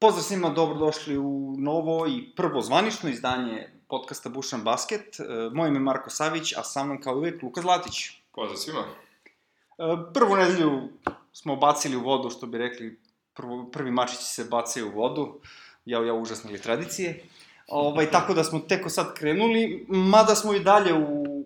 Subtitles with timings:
[0.00, 5.20] Pozdrav svima, dobrodošli u novo i prvo zvanično izdanje podcasta Bušan Basket.
[5.20, 7.94] E, Moje ime je Marko Savić, a sa mnom kao uvek Luka Zlatić.
[8.32, 8.80] Pozdrav svima.
[8.80, 10.88] E, Prvu nedelju
[11.32, 13.00] smo bacili u vodu, što bi rekli,
[13.34, 15.40] prvo, prvi mačići se bacaju u vodu,
[15.84, 17.24] ja, ja užasne li tradicije.
[17.68, 21.44] Ovaj, tako da smo teko sad krenuli, mada smo i dalje u,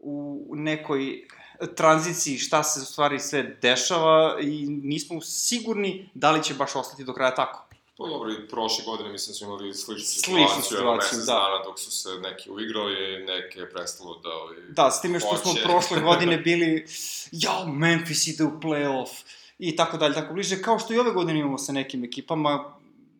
[0.00, 1.26] u nekoj
[1.74, 7.04] tranziciji šta se u stvari sve dešava i nismo sigurni da li će baš ostati
[7.04, 7.65] do kraja tako.
[7.98, 11.32] Pa dobro, i prošle godine mislim smo imali sličnu Sličnu situaciju, situaciju, evo mesec da.
[11.32, 14.28] dana dok su se neki uigrali, neke je prestalo da...
[14.28, 15.62] Ovaj, Da, s time što smo hoće.
[15.62, 16.86] prošle godine bili,
[17.32, 19.24] jao, Memphis ide u playoff
[19.58, 22.76] i tako dalje, tako bliže, kao što i ove godine imamo sa nekim ekipama,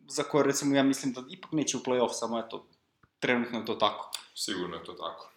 [0.07, 2.65] za koje recimo ja mislim da ipak neće u playoff, samo eto,
[3.19, 4.11] trenutno je to tako.
[4.35, 5.31] Sigurno je to tako.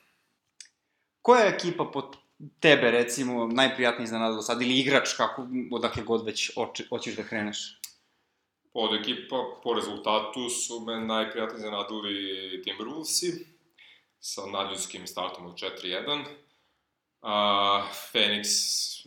[1.23, 2.11] Koja je ekipa po
[2.61, 6.51] tebe, recimo, najprijatniji do sad, ili igrač, kako, odakle god već
[6.91, 7.80] hoćeš da kreneš?
[8.73, 13.47] Od ekipa, po rezultatu, su me najprijatnije iznenadili Timberwolvesi
[14.21, 16.25] sa nadljudskim startom od 4-1.
[17.23, 18.47] A, Phoenix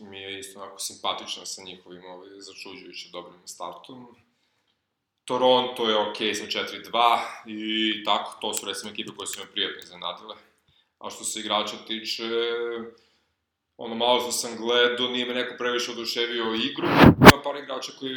[0.00, 4.16] mi je isto onako simpatičan sa njihovim ovaj, začuđujuće dobrim startom.
[5.24, 9.78] Toronto je okej sa 4-2 i tako, to su recimo ekipe koje su me prijatno
[9.82, 10.36] iznenadile.
[10.98, 12.22] A što se igrača tiče,
[13.76, 16.88] ono malo što sam gledao, nije me neko previše oduševio igru.
[17.44, 18.14] Par igrača koji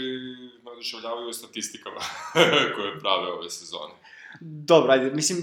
[0.64, 2.00] me oduševljavaju statistikama
[2.75, 3.94] koje prave ove sezone.
[4.42, 5.38] Dobro, ajde, mislim,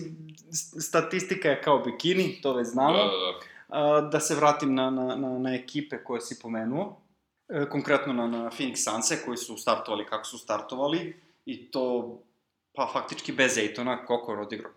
[0.80, 2.98] statistika je kao bikini, to već znamo.
[2.98, 4.00] Da, da, da.
[4.10, 7.00] Da se vratim na, na, na, na ekipe koje si pomenuo,
[7.48, 12.18] e, konkretno na, na Phoenix Sunse koji su startovali kako su startovali i to
[12.72, 14.72] pa faktički bez Ejtona, koliko je odigrao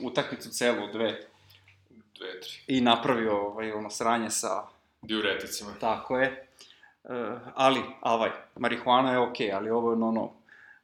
[0.00, 1.26] utakmicu celu, dve,
[2.18, 2.50] Dve, tri.
[2.66, 4.62] i napravio ovaj, ono sranje sa,
[5.02, 5.70] Diureticima.
[5.80, 6.45] tako je,
[7.54, 10.32] ali, avaj, marihuana je okej, ali ovo je no-no.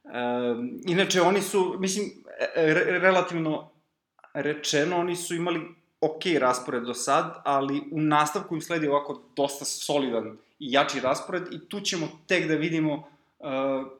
[0.05, 0.19] E,
[0.87, 2.07] inače, oni su, mislim,
[2.57, 3.71] e, re, relativno
[4.35, 5.61] rečeno, oni su imali
[6.01, 11.43] ok raspored do sad, ali u nastavku im sledi ovako dosta solidan i jači raspored
[11.53, 13.49] i tu ćemo tek da vidimo uh,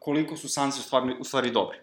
[0.01, 1.79] koliko su Sansi u stvari, u stvari dobri.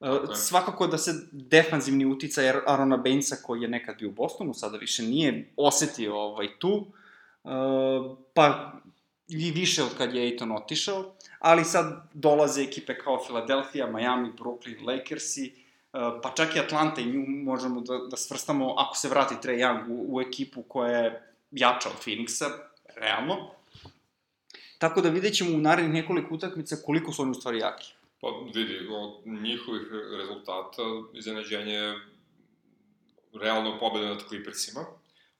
[0.00, 0.36] Uh, je.
[0.36, 5.02] svakako da se defanzivni uticaj Arona Bainesa, koji je nekad bio u Bostonu, sada više
[5.02, 6.86] nije osetio ovaj, tu,
[7.44, 8.72] uh, pa
[9.28, 14.86] i više od kad je Aiton otišao, ali sad dolaze ekipe kao Philadelphia, Miami, Brooklyn,
[14.86, 15.52] Lakersi,
[15.92, 19.56] uh, pa čak i Atlanta i nju možemo da, da svrstamo, ako se vrati Trae
[19.56, 22.50] Young u, u ekipu koja je jača od Phoenixa,
[22.96, 23.50] realno.
[24.78, 27.92] Tako da vidjet ćemo u narednih nekoliko utakmica koliko su oni u stvari jaki.
[28.20, 29.82] Pa vidi, od njihovih
[30.18, 31.94] rezultata iznenađenje je
[33.32, 34.84] realno pobeda nad Clippersima.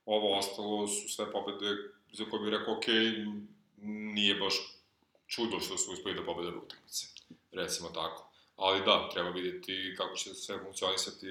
[0.05, 1.75] Ovo ostalo su sve pobede
[2.11, 2.85] za koje bih rekao, ok,
[3.85, 4.55] nije baš
[5.27, 7.05] čudo što su uspeli da pobede ove utakmice.
[7.51, 8.31] Recimo tako.
[8.55, 11.27] Ali da, treba vidjeti kako će sve funkcionisati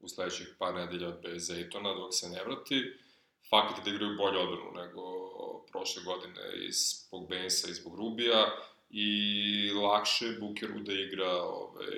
[0.00, 2.92] u sledećih par nedelja bez Ejtona dok se ne vrati.
[3.50, 5.02] Fakat je da igraju bolje odbranu nego
[5.72, 8.56] prošle godine zbog Bainsa i zbog Rubija
[8.90, 11.96] i lakše Bukeru da igra ovaj,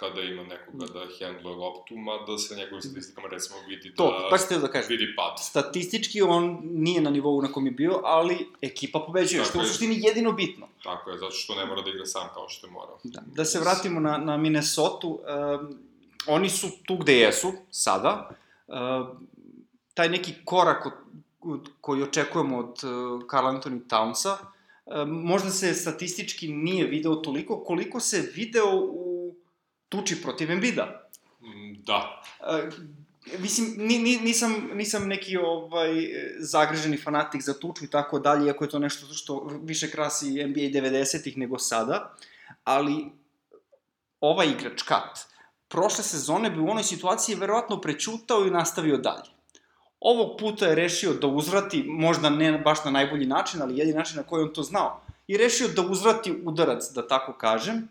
[0.00, 4.28] kada ima nekoga da hendluje loptu, mada se na njegovim statistikama recimo vidi da, To,
[4.30, 4.88] baš ste da kažem.
[4.88, 5.34] vidi pad.
[5.38, 9.64] Statistički on nije na nivou na kom je bio, ali ekipa pobeđuje, Tako što je
[9.64, 10.68] u suštini jedino bitno.
[10.82, 12.98] Tako je, zato što ne mora da igra sam kao što je morao.
[13.04, 15.20] Da, da se vratimo na, na Minnesota, um,
[16.26, 18.30] oni su tu gde jesu, sada.
[18.66, 19.28] Um,
[19.94, 20.92] taj neki korak od,
[21.40, 24.36] od, koji očekujemo od uh, Carl Anthony Townsa,
[25.06, 28.99] možda se statistički nije video toliko koliko se video u
[29.90, 31.10] tuči protiv Embida.
[31.42, 32.72] Mm, Da, Uh,
[33.38, 35.90] mislim, ni, ni, nisam, nisam neki ovaj,
[36.38, 40.60] zagreženi fanatik za tuču i tako dalje, iako je to nešto što više krasi NBA
[40.60, 42.14] 90-ih nego sada,
[42.64, 43.12] ali
[44.20, 45.18] ovaj igrač Kat,
[45.68, 49.30] prošle sezone bi u onoj situaciji verovatno prećutao i nastavio dalje.
[50.00, 54.16] Ovog puta je rešio da uzvrati, možda ne baš na najbolji način, ali jedini način
[54.16, 57.88] na koji on to znao, i rešio da uzvrati udarac, da tako kažem,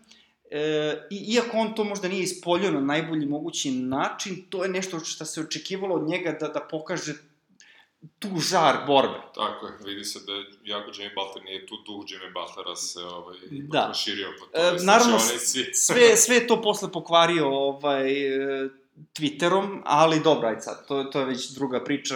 [0.50, 5.00] E, i, iako on to možda nije ispoljio na najbolji mogući način, to je nešto
[5.00, 7.14] što se očekivalo od njega da, da pokaže
[8.18, 9.18] tu žar borbe.
[9.34, 9.72] tako je.
[9.84, 10.32] Vidi se da
[10.64, 13.84] jako Jimmy Butler nije tu duh Jimmy Butlera se ovaj, Da.
[13.84, 15.74] proširio po E, toj naravno, slačionici.
[15.74, 18.10] Sve, sve to posle pokvario ovaj,
[18.64, 18.68] e,
[19.18, 22.14] Twitterom, ali dobro, ajde sad, to, to je već druga priča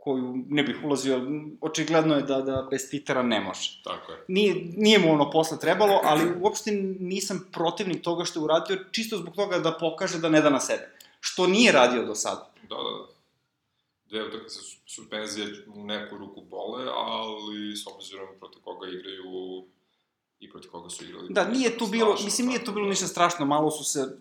[0.00, 1.20] koju ne bih ulazio,
[1.60, 3.80] očigledno je da, da bez Twittera ne može.
[3.84, 4.24] Tako je.
[4.28, 6.70] Nije, nije mu ono posle trebalo, ali uopšte
[7.00, 10.60] nisam protivnik toga što je uradio, čisto zbog toga da pokaže da ne da na
[10.60, 10.90] sebe.
[11.20, 12.50] Što nije radio do sada.
[12.68, 13.06] Da, da, da.
[14.04, 19.64] Dve utakmice su suspenzije u neku ruku bole, ali s obzirom protiv koga igraju
[20.40, 21.26] i protiv koga su igrali.
[21.30, 24.18] Da, nije tu bilo, strašno, mislim, nije tu bilo da- ništa strašno, malo su se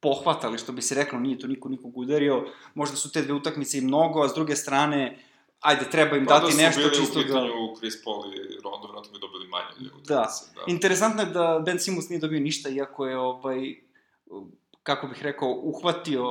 [0.00, 3.78] pohvatali, što bi se reklo, nije to niko nikog udario, možda su te dve utakmice
[3.78, 5.18] i mnogo, a s druge strane,
[5.60, 7.26] ajde, treba im Pa dati da nešto su bili čisto u da...
[7.26, 10.14] pitanju Chris Paul i Rondo, vjerojatno bi dobili manje od utakmice.
[10.54, 10.60] Da.
[10.60, 10.72] da.
[10.72, 13.74] Interesantno je da Ben Simmons nije dobio ništa, iako je, ovaj,
[14.82, 16.24] kako bih rekao, uhvatio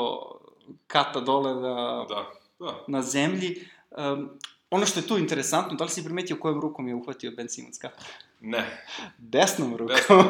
[0.87, 2.25] kata dole da, Da,
[2.59, 2.83] da.
[2.87, 3.67] na zemlji.
[3.91, 4.29] Um,
[4.69, 7.77] ono što je tu interesantno, da li si primetio kojom rukom je uhvatio Ben Simmons
[7.77, 8.03] kata?
[8.41, 8.83] Ne,
[9.17, 9.95] Desnom rukom.
[9.97, 10.23] desno,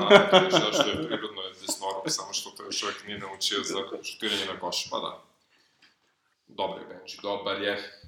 [0.59, 1.36] da, što je prirodno
[1.67, 5.23] je desnoruk, samo što to još uvek nije naučio za šutiranje na koš, pa da.
[6.47, 8.01] Dobar je Benji, dobar je.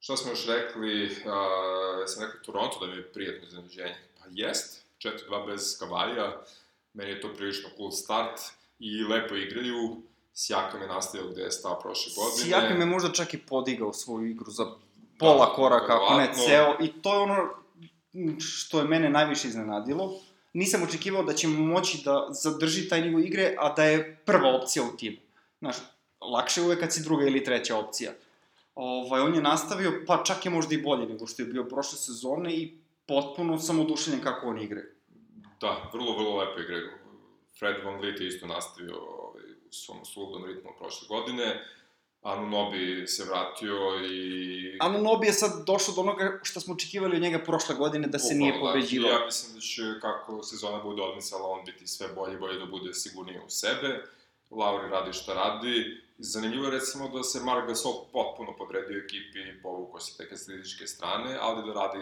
[0.00, 3.96] Šta smo još rekli, uh, ja sam rekao Toronto da mi je prijatno iznenađenje.
[4.18, 6.42] Pa jest, 4-2 bez Kavaja,
[6.92, 8.40] meni je to prilično cool start
[8.78, 9.96] i lepo igraju.
[10.32, 12.44] Sijakam je nastavio gde je stao prošle godine.
[12.44, 14.66] Sijakam je možda čak i podigao svoju igru za
[15.18, 17.48] pola Da, koraka, ako ne ceo, i to je ono
[18.40, 20.20] što je mene najviše iznenadilo.
[20.54, 24.84] Nisam očekivao da ćemo moći da zadrži taj nivo igre, a da je prva opcija
[24.84, 25.16] u timu.
[25.58, 25.76] Znaš,
[26.20, 28.12] lakše uvek kad si druga ili treća opcija.
[28.74, 31.98] Ovaj, on je nastavio, pa čak je možda i bolje nego što je bio prošle
[31.98, 32.72] sezone i
[33.06, 34.82] potpuno sam oduševljen kako on igra.
[35.60, 36.90] Da, vrlo, vrlo lepo igraju.
[37.58, 41.64] Fred Van Vliet je isto nastavio ovaj, u svom suludom ritmu prošle godine.
[42.24, 43.76] Anunobi se vratio
[44.10, 44.76] i...
[44.80, 48.34] Anunobi je sad došao do onoga što smo očekivali od njega prošle godine, da se
[48.34, 48.80] nije Bukvalno, da.
[48.80, 49.10] pobeđivao.
[49.10, 52.66] Ja mislim da će, kako sezona bude odmicala, on biti sve bolje i bolje da
[52.66, 54.04] bude sigurniji u sebe.
[54.50, 56.00] Lauri radi šta radi.
[56.18, 60.86] Zanimljivo je recimo da se Mark Gasol potpuno podredio ekipi i povukao se teke statističke
[60.86, 61.98] strane, ali da radi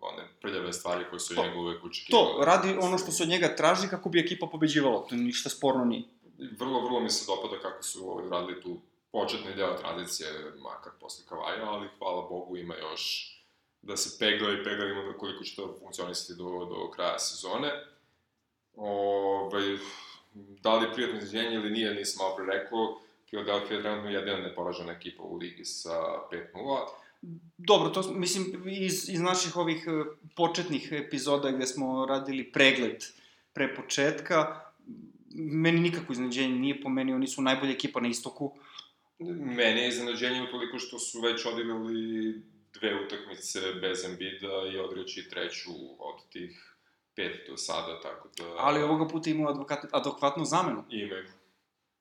[0.00, 2.26] one prljave stvari koje su To- njega uvek očekivali.
[2.36, 5.84] To, radi ono što se od njega traži kako bi ekipa pobeđivala, to ništa sporno
[5.84, 6.02] nije.
[6.58, 8.80] vrlo, vrlo mi se dopada kako su ovaj, radili tu
[9.12, 10.28] početni deo tranzicije,
[10.62, 13.32] makar posle Kavaja, ali hvala Bogu ima još
[13.82, 17.70] da se pegla i pegla ima da koliko će to funkcionisati do, do kraja sezone.
[18.76, 19.76] Ovaj,
[20.34, 23.00] da li je prijatno izvinjenje ili nije, nisam malo pre rekao.
[23.26, 25.90] Philadelphia je trenutno jedina neporažena ekipa u ligi sa
[26.54, 26.86] 5-0.
[27.58, 30.04] Dobro, to mislim iz, iz naših ovih e,
[30.36, 33.04] početnih epizoda gde smo radili pregled
[33.52, 34.60] pre početka,
[35.34, 38.52] meni nikako iznenađenje nije po meni, oni su najbolja ekipa na istoku.
[39.56, 42.42] Meni je iznenađenje utoliko što su već odigrali
[42.74, 46.76] dve utakmice bez Embida i odigraći treću od tih
[47.14, 48.44] pet do sada, tako da...
[48.58, 50.84] Ali ovoga puta imaju advokat, adekvatnu zamenu.
[50.90, 51.24] Imaju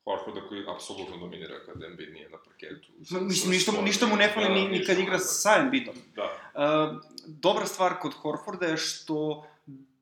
[0.04, 2.88] Horforda koji apsolutno dominira kad Embiid nije na parketu.
[3.12, 5.96] M- Mislim, ništa mu, ništa mu ne fali ni, ni kad igra sa Embiidom.
[6.16, 9.46] Da, Uh, dobra stvar kod Horforda je što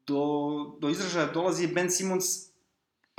[0.08, 0.24] do,
[0.80, 2.49] do izražaja dolazi Ben Simmons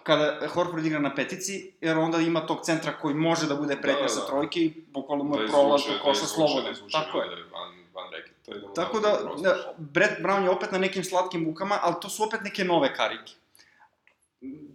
[0.02, 4.00] kada Horford igra na petici, jer onda ima tog centra koji može da bude pretnja
[4.00, 4.26] Da, da, sa da.
[4.26, 6.70] trojke i bukvalno mu je prolaz do koša slobodno.
[6.92, 7.28] Tako je.
[7.28, 11.78] van, van da mu Tako da, da, Brett Brown je opet na nekim slatkim bukama,
[11.82, 13.32] ali to su opet neke nove karike.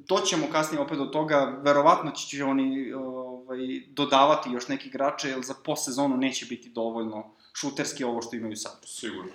[0.07, 3.57] Doćemo kasnije opet do toga, verovatno će, će oni ovaj,
[3.87, 8.77] dodavati još neki igrače, jer za posezonu neće biti dovoljno šuterski ovo što imaju sad.
[8.85, 9.31] Sigurno.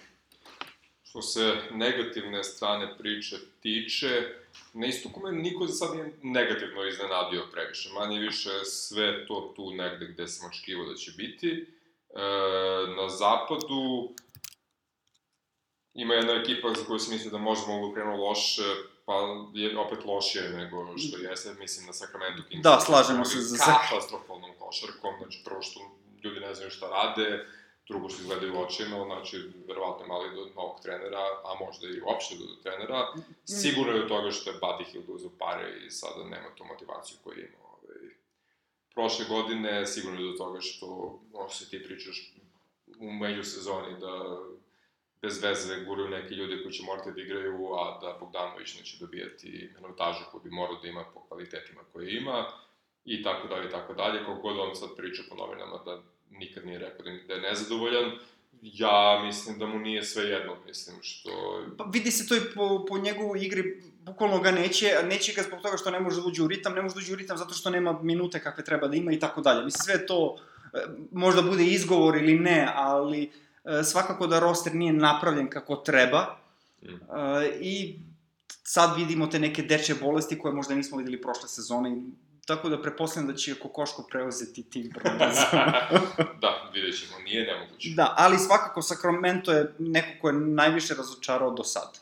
[1.03, 4.35] Što se negativne strane priče tiče,
[4.75, 7.89] na istoku me niko za sad nije negativno iznenadio previše.
[7.91, 11.67] Manje više sve to tu negde gde sam očekivao da će biti.
[12.11, 12.21] E,
[12.97, 14.09] na zapadu
[15.95, 18.63] ima jedna ekipa za koju sam mislio da možda mogu krenu loše,
[19.05, 19.15] pa
[19.55, 22.63] je opet lošije nego što jeste, mislim na Sacramento Kings.
[22.63, 25.81] Da, slažemo se za- za- Katastrofalnom košarkom, znači prvo što
[26.25, 27.47] ljudi ne znaju šta rade,
[27.91, 29.37] drugo što izgledaju očino, znači,
[29.69, 33.01] verovatno malo i do novog trenera, a možda i uopšte do trenera.
[33.61, 37.17] Sigurno je od toga što je Buddy Hield uzeo pare i sada nema tu motivaciju
[37.25, 37.61] koju ima.
[37.73, 38.03] Ovaj.
[38.95, 40.87] Prošle godine sigurno je do toga što,
[41.33, 42.35] možda se ti pričaš
[43.01, 44.15] u međusezoni da
[45.23, 49.71] bez veze guraju neki ljudi koji će morati da igraju, a da Bogdanović neće dobijati
[49.75, 52.47] minutažu koju bi morao da ima po kvalitetima koje ima,
[53.05, 54.25] i tako dalje, i tako dalje.
[54.25, 58.11] Kako god on sad priča po novinama da nikad nije rekao da, da je nezadovoljan,
[58.63, 61.31] ja mislim da mu nije sve jedno, mislim, što...
[61.79, 65.61] Pa vidi se to i po, po njegovoj igri, bukvalno ga neće, neće ga zbog
[65.63, 67.55] toga što ne može da uđe u ritam, ne može da uđe u ritam zato
[67.55, 69.65] što nema minute kakve treba da ima i tako dalje.
[69.65, 70.37] Mislim, sve to
[70.75, 70.79] e,
[71.13, 73.31] možda bude izgovor ili ne, ali
[73.65, 76.41] e, svakako da roster nije napravljen kako treba
[76.83, 76.89] Mm.
[76.89, 77.99] e, i
[78.63, 82.03] sad vidimo te neke deče bolesti koje možda nismo videli prošle sezone i
[82.51, 85.47] tako da preposledam da će Kokoško preuzeti tim brzo.
[86.41, 87.89] da, vidjet ćemo, nije nemoguće.
[87.91, 91.93] da, ali svakako Sacramento je neko ko je najviše razočarao do sada.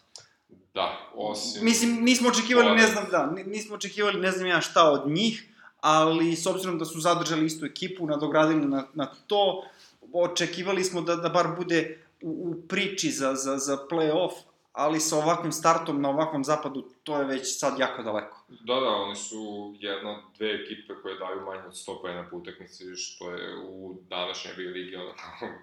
[0.74, 1.64] Da, osim...
[1.64, 5.44] Mislim, nismo očekivali, ne znam, da, ni- nismo očekivali ne znam ja šta od njih,
[5.80, 9.64] ali s obzirom da su zadržali istu ekipu, nadogradili na, na to,
[10.12, 14.32] očekivali smo da, da bar bude u, u priči za, za, za play-off,
[14.72, 18.44] ali sa ovakvim startom na ovakvom zapadu, to je već sad jako daleko.
[18.48, 22.36] Da, da, oni su jedna od dve ekipe koje daju manje od 100 pojena po
[22.36, 25.12] utakmici, što je u današnjoj ligi, ono,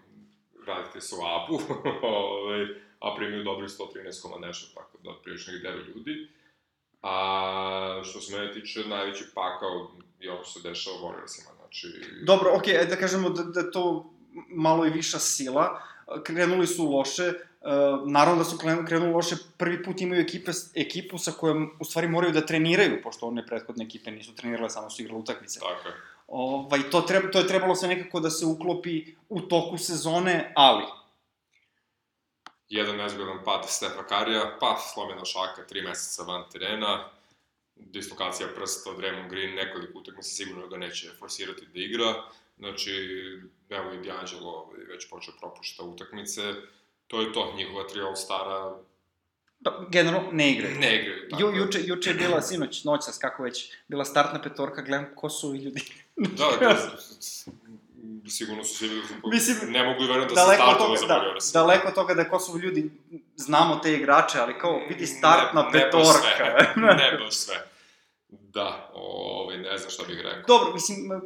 [0.68, 1.60] radite se u apu,
[2.08, 2.66] ovaj,
[3.00, 6.28] a primiju dobri 113 koma nešto, tako da prilično ih 9 ljudi.
[7.02, 11.88] A što se mene tiče, najveći pakao je ovo što se dešava u Warriorsima, znači...
[12.24, 14.14] Dobro, okej, okay, da kažemo da, da to
[14.50, 15.82] malo i viša sila,
[16.24, 17.34] krenuli su loše,
[17.66, 18.58] Uh, naravno da su
[18.88, 23.28] krenuli loše, prvi put imaju ekipe, ekipu sa kojom u stvari moraju da treniraju, pošto
[23.28, 25.60] one prethodne ekipe nisu trenirale, samo su igrale utakmice.
[25.60, 25.94] Tako je.
[26.28, 30.84] Ovaj, to, treba, to je trebalo sve nekako da se uklopi u toku sezone, ali...
[32.70, 37.10] Jedan nezgodan pad Stefa Karija, pa slomena šaka, tri meseca van terena,
[37.76, 42.24] dislokacija prsta, Draymond Green, nekoliko utakmica sigurno ga neće forsirati da igra,
[42.58, 42.92] znači,
[43.70, 46.42] evo i D'Angelo ovaj, već počeo propušta utakmice,
[47.08, 48.86] to je to, njihova tri All-Stara
[49.60, 50.80] Da, generalno ne igraju.
[50.80, 51.44] Ne igraju, tako.
[51.44, 55.48] Ju, juče, juče je bila sinoć, noćas, kako već, bila startna petorka, gledam ko su
[55.48, 55.82] ovi ljudi.
[56.16, 56.78] da, da,
[58.30, 61.92] sigurno su svi Mislim, ne mogu da verujem da se startovo za da, da, daleko
[61.92, 62.92] toga da Kosovo ljudi,
[63.36, 66.04] znamo te igrače, ali kao, vidi startna ne, petorka.
[66.04, 67.56] Ne baš sve, ne baš sve.
[68.30, 70.44] Da, ovaj, ne znam šta bih rekao.
[70.48, 71.22] Dobro, mislim,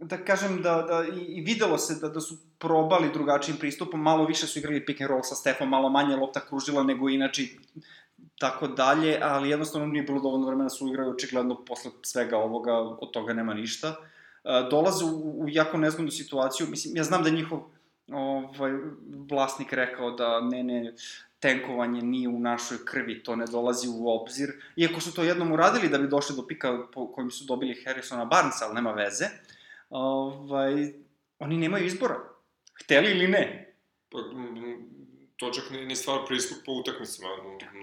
[0.00, 4.26] da kažem da, da i, i videlo se da, da su probali drugačijim pristupom, malo
[4.26, 7.42] više su igrali pick and roll sa Stefom, malo manje lopta kružila nego inače
[8.38, 12.72] tako dalje, ali jednostavno nije bilo dovoljno vremena da su igrali očigledno posle svega ovoga,
[12.74, 13.88] od toga nema ništa.
[14.44, 17.60] E, dolaze u, jako nezgodnu situaciju, mislim, ja znam da njihov
[18.12, 18.72] ovaj,
[19.30, 20.94] vlasnik rekao da ne, ne,
[21.40, 24.52] tenkovanje nije u našoj krvi, to ne dolazi u obzir.
[24.76, 28.24] Iako su to jednom uradili da bi došli do pika po kojim su dobili Harrisona
[28.24, 29.24] Barnesa, ali nema veze.
[29.90, 30.92] Ovaj,
[31.38, 32.33] oni nemaju izbora.
[32.82, 33.74] Hteli ili ne?
[34.10, 34.18] Pa,
[35.36, 37.28] to čak ni, ni stvar pristupa utakmicama.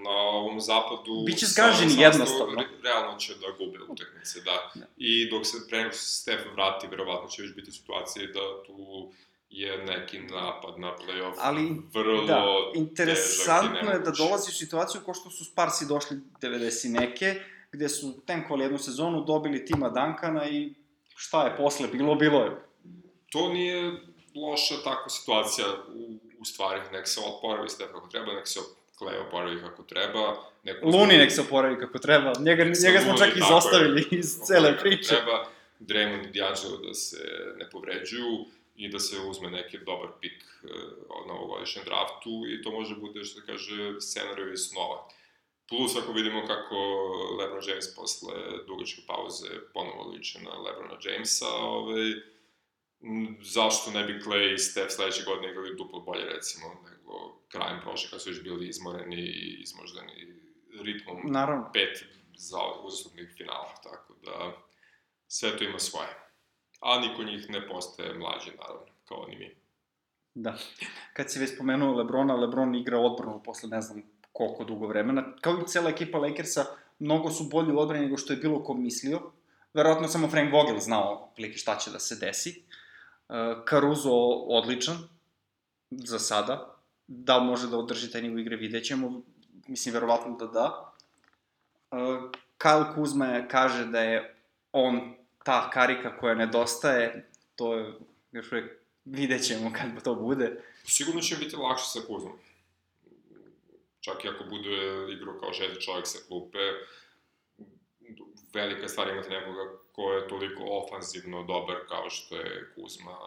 [0.04, 1.24] Na ovom zapadu...
[1.26, 2.54] Biće zgaženi jednostavno.
[2.60, 4.70] Re, realno će da gube utakmice, da.
[4.74, 4.86] da.
[4.96, 9.08] I dok se pre nego se Stef vrati, verovatno će već biti situacije da tu
[9.50, 12.44] je neki napad na play-off Ali, vrlo da,
[12.74, 17.40] interesantno je da dolazi u situaciju ko što su Sparsi došli 90 neke,
[17.72, 20.74] gde su tenkovali jednu sezonu, dobili tima Dankana i
[21.16, 22.50] šta je posle bilo, bilo je.
[23.30, 23.92] To nije
[24.34, 26.80] loša takva situacija u, u stvari.
[26.92, 28.60] Nek se oporavi Stef kako treba, nek se
[28.98, 30.36] Clay oporavi kako treba.
[30.62, 32.32] Neko Luni nek se oporavi kako treba.
[32.38, 35.08] Njega, njega smo čak izostavili iz cele priče.
[35.08, 35.46] Treba
[35.80, 37.18] Draymond i D'Angelo da se
[37.58, 38.46] ne povređuju
[38.76, 43.24] i da se uzme neki dobar pik uh, na ovogodišnjem draftu i to može bude,
[43.24, 45.08] što da kaže, scenariju iz snova.
[45.68, 46.76] Plus ako vidimo kako
[47.38, 48.34] LeBron James posle
[48.66, 52.12] dugačke pauze ponovo liče na LeBrona Jamesa, ovaj,
[53.42, 58.10] zašto ne bi Clay i Steph sledeće godine igrali duplo bolje recimo nego krajem prošle
[58.10, 60.42] kad su već bili izmoreni i izmoždani
[60.82, 61.70] ritmom Naravno.
[61.72, 62.04] pet
[62.36, 64.52] za uzastupnih finala, tako da
[65.28, 66.08] sve to ima svoje.
[66.80, 69.56] A niko njih ne postaje mlađi, naravno, kao ni mi.
[70.34, 70.58] Da.
[71.12, 75.36] Kad si već spomenuo Lebrona, Lebron igra odbranu posle, ne znam, koliko dugo vremena.
[75.40, 76.64] Kao i cela ekipa Lakersa,
[76.98, 79.20] mnogo su bolji u odbrani nego što je bilo ko mislio.
[79.74, 82.62] Verovatno samo Frank Vogel znao plike šta će da se desi.
[83.32, 84.12] Uh, Caruso
[84.46, 84.96] odličan,
[85.90, 86.76] za sada.
[87.06, 89.22] Da li može da održi taj nivo igre, vidjet ćemo.
[89.66, 90.92] Mislim, verovatno da da.
[91.90, 94.36] Uh, Kyle Kuzma je, kaže da je
[94.72, 97.94] on ta karika koja nedostaje, to je
[98.32, 98.72] još uvijek
[99.04, 100.62] vidjet ćemo kad to bude.
[100.84, 102.32] Sigurno će biti lakše sa Kuzmom
[104.02, 104.76] čak i ako bude
[105.12, 106.58] igrao kao šesti čovjek sa klupe,
[108.54, 113.18] velika stvar imati nekoga ko je toliko ofanzivno dobar kao što je Kuzma,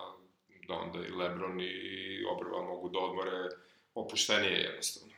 [0.68, 3.50] da onda i Lebron i Obrva mogu da odmore
[3.96, 5.14] opuštenije jednostavno.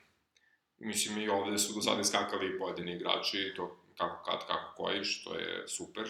[0.80, 5.36] Mislim, i ovde su do sada iskakali pojedini igrači, to kako kad, kako koji, što
[5.36, 6.06] je super.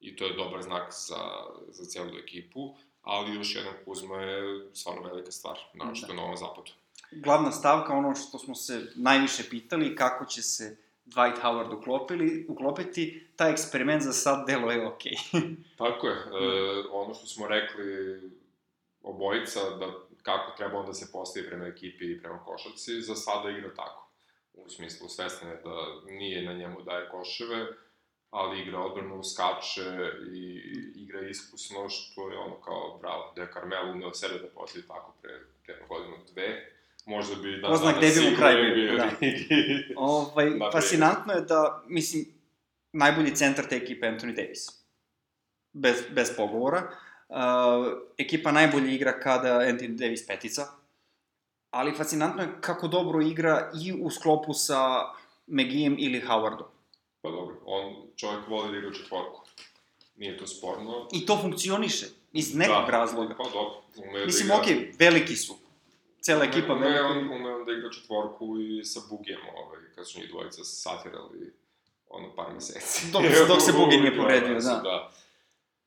[0.00, 1.22] I to je dobar znak za,
[1.68, 6.14] za celu ekipu, ali još jedan Kuzma je stvarno velika stvar, našto da.
[6.14, 6.72] na ovom zapadu
[7.10, 10.76] glavna stavka, ono što smo se najviše pitali, kako će se
[11.14, 15.12] Dwight Howard uklopili, uklopiti, taj eksperiment za sad delo je okej.
[15.12, 15.54] Okay.
[15.82, 16.14] Tako je.
[16.14, 18.20] E, ono što smo rekli
[19.02, 19.86] obojica, da
[20.22, 24.08] kako treba onda se postavi prema ekipi i prema košarci, za sada igra tako.
[24.54, 27.66] U smislu svestan je da nije na njemu daje koševe,
[28.30, 30.62] ali igra odbranu, skače i
[30.94, 35.14] igra iskusno, što je ono kao, bravo, da je Carmelo umeo sebe da postavi tako
[35.22, 36.77] pre, pre godinu, dve,
[37.08, 37.68] možda bi da...
[37.68, 39.10] Ko zna gde bi mu kraj bio, da.
[39.96, 42.26] ovaj, fascinantno je da, mislim,
[42.92, 44.66] najbolji centar te ekipe Anthony Davis.
[45.72, 46.90] Bez, bez pogovora.
[47.28, 47.36] Uh,
[48.18, 50.66] ekipa najbolje igra kada Anthony Davis petica.
[51.70, 54.78] ali fascinantno je kako dobro igra i u sklopu sa
[55.46, 56.66] McGee'em ili Howardom.
[57.22, 59.40] Pa dobro, on čovjek voli da igra četvorku.
[60.16, 61.08] Nije to sporno.
[61.12, 63.34] I to funkcioniše, iz nekog da, razloga.
[63.34, 63.82] Pa dobro,
[64.26, 64.62] Mislim, da igra...
[64.62, 65.67] okej, okay, veliki su.
[66.20, 67.06] Cela ekipa ume, velika.
[67.06, 71.52] on, ume on da igra četvorku i sa Bugijem, ovaj, kad su njih dvojica satirali
[72.08, 73.12] ono par meseci.
[73.12, 74.80] Dok, dok se Bugi nije povredio, da.
[74.84, 75.12] da.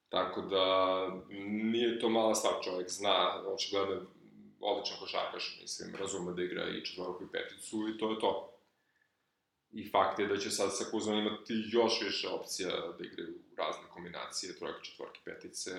[0.10, 1.08] Tako da,
[1.46, 4.02] nije to mala stvar, čovjek zna, očigledno je
[4.60, 8.52] odličan košarkaš, mislim, razume da igra i četvorku i peticu i to je to.
[9.72, 13.84] I fakt je da će sad sa Kuzman imati još više opcija da igraju razne
[13.94, 15.72] kombinacije, trojke, četvorke, petice.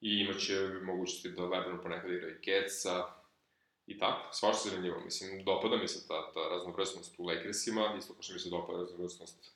[0.00, 3.04] I imaće mogućnosti da Lebron ponekad igra i Keca.
[3.86, 5.00] I tako, svašta se zanimljivo.
[5.04, 8.78] Mislim, dopada mi se ta, ta raznovrsnost u Lakersima, isto kao što mi se dopada
[8.78, 9.52] raznovrsnost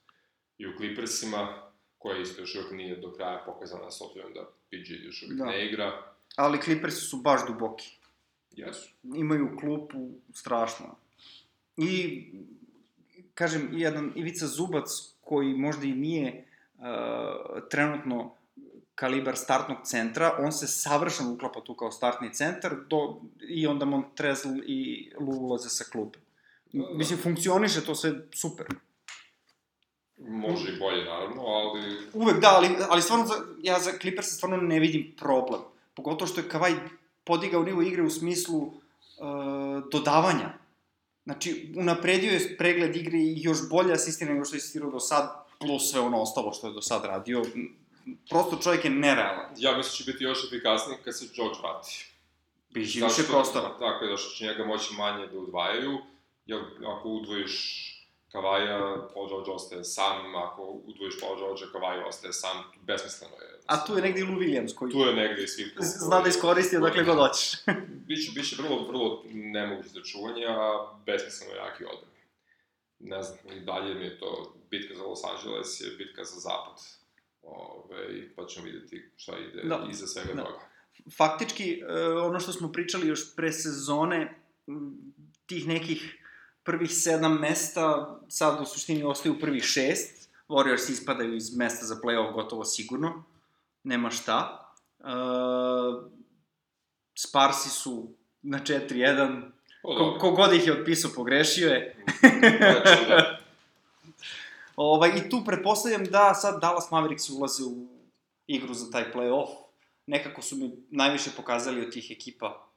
[0.59, 5.05] i u Clippersima, koja isto još uvijek nije do kraja pokazana, s obzirom da PG
[5.05, 5.45] još uvijek Da.
[5.45, 6.13] ne igra.
[6.37, 7.99] Ali Clippersi su baš duboki.
[8.51, 8.89] Jesu.
[9.17, 10.97] Imaju klupu strašno.
[11.77, 12.25] I,
[13.35, 14.89] kažem, jedan Ivica Zubac,
[15.21, 16.45] koji možda i nije
[16.79, 16.85] uh,
[17.71, 18.35] trenutno
[18.99, 24.49] kalibar startnog centra, on se savršeno uklapa tu kao startni centar, do, i onda Montrezl
[24.67, 26.19] i Lu ulaze sa klupe.
[26.73, 26.85] Da.
[26.95, 28.67] Mislim, funkcioniše to sve super.
[30.19, 31.81] Može i bolje, naravno, ali
[32.12, 35.61] Uvek da, ali, ali stvarno, za, ja za Clippers stvarno ne vidim problem.
[35.95, 36.75] Pogotovo što je Kavaj
[37.25, 38.73] podigao nivo igre u smislu uh,
[39.93, 40.59] dodavanja.
[41.25, 45.45] Znači, unapredio je pregled igre i još bolje asistira nego što je asistirao do sad,
[45.59, 47.43] plus sve ono ostalo što je do sad radio.
[48.31, 49.55] Prosto čovjek je nerealan.
[49.57, 52.07] ja mislim da će biti još efikasniji kad se George vrati.
[52.71, 53.79] Biće više prostora.
[53.79, 55.99] Tako je, da što će njega moći manje da udvajaju,
[56.47, 57.55] jer ako udvojiš
[58.33, 63.61] Kavaja, Paul George ostaje sam, ako udvojiš Paul George, Kavaj ostaje sam, besmisleno je.
[63.67, 66.29] A tu je negdje i Lou Williams koji Tu je negde i svi zna da
[66.29, 67.53] iskoristi odakle god hoćeš.
[68.09, 72.19] Biće, biće vrlo, vrlo nemoguće za čuvanje, a besmisleno jaki odbrani.
[72.99, 76.98] Ne znam, i dalje mi je to bitka za Los Angeles je bitka za zapad.
[77.50, 79.87] Ove, pa ćemo vidjeti šta ide Da.
[79.90, 80.44] iza svega Da.
[80.44, 80.59] toga.
[81.16, 84.40] faktički, e, ono što smo pričali još pre sezone,
[85.46, 86.25] tih nekih
[86.62, 90.29] prvih sedam mesta, sad u suštini ostaju prvih šest.
[90.49, 93.25] Warriors ispadaju iz mesta za playoff gotovo sigurno.
[93.85, 94.70] Nema šta.
[95.01, 95.05] E,
[97.14, 99.51] Sparsi su na 4-1.
[99.83, 102.05] O, Ko, ih je otpisao, pogrešio je.
[102.59, 103.38] Znači, da.
[104.81, 107.88] Ovaj, I tu pretpostavljam da sad Dallas Mavericks ulaze u
[108.47, 109.49] igru za taj play-off.
[110.07, 112.69] Nekako su mi najviše pokazali od tih ekipa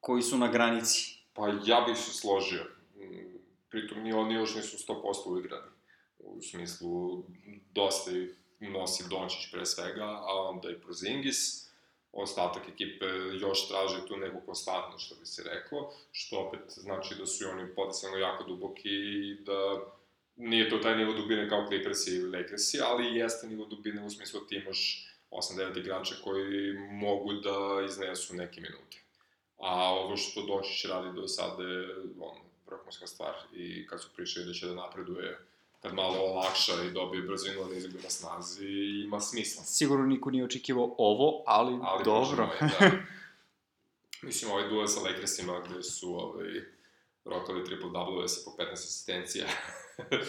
[0.00, 1.18] koji su na granici.
[1.32, 2.66] Pa ja bih se složio.
[3.68, 5.70] Pritom ni oni još nisu 100% uigrani.
[6.18, 7.24] U smislu,
[7.72, 11.68] dosta ih nosi Dončić pre svega, a onda i Prozingis.
[12.12, 13.06] Ostatak ekipe
[13.40, 17.46] još traži tu neku konstantnost, što bi se reklo, što opet znači da su i
[17.46, 19.80] oni potencijalno jako duboki i da
[20.38, 24.40] nije to taj nivo dubine kao Clippersi ili Lakersi, ali jeste nivo dubine u smislu
[24.40, 28.98] da ti imaš 8-9 igrača koji mogu da iznesu neke minute.
[29.58, 31.88] A ovo što Dončić radi do sada je
[32.20, 35.38] on, vrhunska stvar i kad su pričali da će da napreduje,
[35.82, 38.66] kad malo olakša i dobije brzinu na izgledu na snazi,
[39.04, 39.64] ima smisla.
[39.64, 42.46] Sigurno niko nije očekivao ovo, ali, Ali dobro.
[42.46, 42.90] možemo da.
[44.26, 46.62] Mislim, ovaj duel sa Lakersima gde su ovaj,
[47.28, 49.46] rokali triple-double sa po 15 asistencija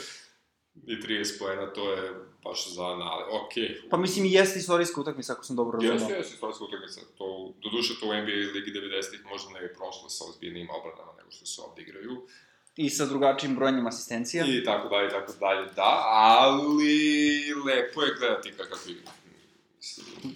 [0.92, 3.24] i 30 poena, to je baš za anale.
[3.32, 5.94] Okej, Pa mislim i jeste istorijska utakmica, ako sam dobro razumio.
[5.94, 7.02] Jeste, jeste istorijska utakmica.
[7.18, 11.12] To, do duše to u NBA ligi 90-ih možda ne bi prošlo sa ozbiljnim obranama
[11.18, 12.28] nego što se ovde igraju.
[12.76, 14.46] I sa drugačijim brojanjem asistencija.
[14.48, 19.12] I tako dalje, i tako dalje, da, ali lepo je gledati kakav igra.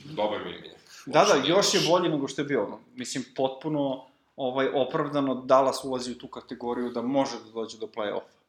[0.03, 0.77] Dobar mi je minjak.
[1.05, 1.89] Da, da, još je loš.
[1.89, 2.79] bolji nego što je bio.
[2.95, 8.39] Mislim, potpuno ovaj, opravdano Dallas ulazi u tu kategoriju da može da dođe do play-offa.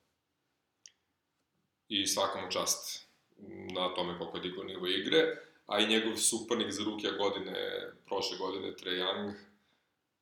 [1.88, 3.08] I svaka mu čast
[3.74, 7.54] na tome koliko je digao nivo igre, a i njegov suparnik za rukija godine,
[8.06, 9.32] prošle godine, Trae Young,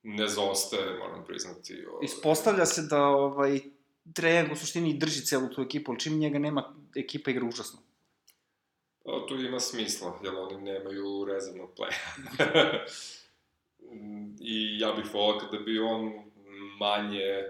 [0.03, 1.87] ne zaostaje, moram priznati.
[1.87, 3.61] Ovaj, Ispostavlja se da ovaj,
[4.15, 7.79] Trejang u suštini drži celu tu ekipu, ali čim njega nema, ekipa igra užasno.
[9.05, 11.99] Pa, to ima smisla, jer oni nemaju rezervnog playa.
[14.41, 16.13] I ja bih volao kada bi on
[16.79, 17.45] manje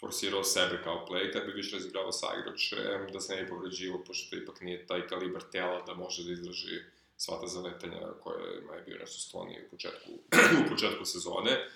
[0.00, 4.04] forsirao sebe kao play, kad bi više razigravao sa igračem, da se ne bi povređivo,
[4.06, 6.80] pošto ipak nije taj kalibar tela da može da izdrži
[7.16, 10.10] sva ta zaletanja koje ima je bio nešto skloniji u početku,
[10.66, 11.68] u početku sezone.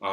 [0.00, 0.12] A,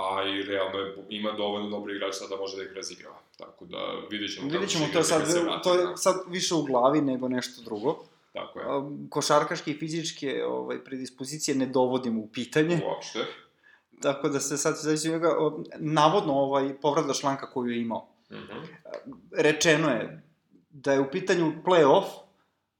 [0.00, 3.18] a i realno je, ima dovoljno dobri igrač sad da može da ih razigrava.
[3.36, 3.78] Tako da
[4.10, 5.82] vidjet ćemo Vidjet ćemo, će to je, sad, se vrati, to da.
[5.82, 8.04] je sad više u glavi nego nešto drugo.
[8.32, 8.66] Tako je.
[9.10, 12.80] Košarkaške i fizičke ovaj, predispozicije ne dovodimo u pitanje.
[12.86, 13.24] Uopšte.
[14.02, 15.36] tako da se sad zavisi od njega,
[15.78, 18.08] navodno ovaj povrat šlanka koju je imao.
[18.30, 18.66] Mm -hmm.
[19.32, 20.22] Rečeno je
[20.70, 22.04] da je u pitanju play-off,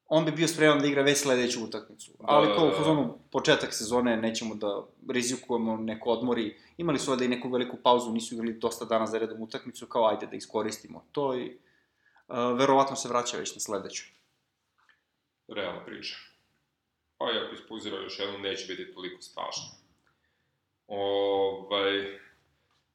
[0.09, 2.13] on bi bio spreman da igra već sledeću utakmicu.
[2.19, 6.57] Da, Ali kao u fazonu početak sezone nećemo da rizikujemo neko odmori.
[6.77, 10.09] Imali su ovde i neku veliku pauzu, nisu igrali dosta dana za redom utakmicu, kao
[10.09, 11.59] ajde da iskoristimo to i
[12.29, 14.18] uh, verovatno se vraća već na sledeću.
[15.49, 16.17] Realna priča.
[17.19, 19.65] Pa i ako ispuzira još jednom, neće biti toliko strašno.
[20.87, 22.19] Ovaj,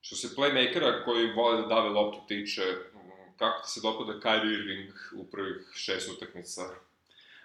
[0.01, 2.61] što se playmakera koji vole da dave loptu tiče,
[3.37, 6.61] kako ti se dopada Kyrie Irving u prvih šest utakmica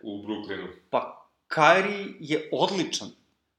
[0.03, 0.69] u Brooklynu?
[0.91, 3.09] Pa, Kyrie je odličan.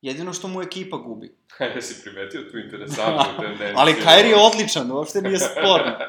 [0.01, 1.35] Jedino što mu ekipa gubi.
[1.57, 3.73] Hajde si primetio tu interesantnu tendenciju.
[3.75, 5.97] Ali Kyrie je odličan, uopšte nije sporno.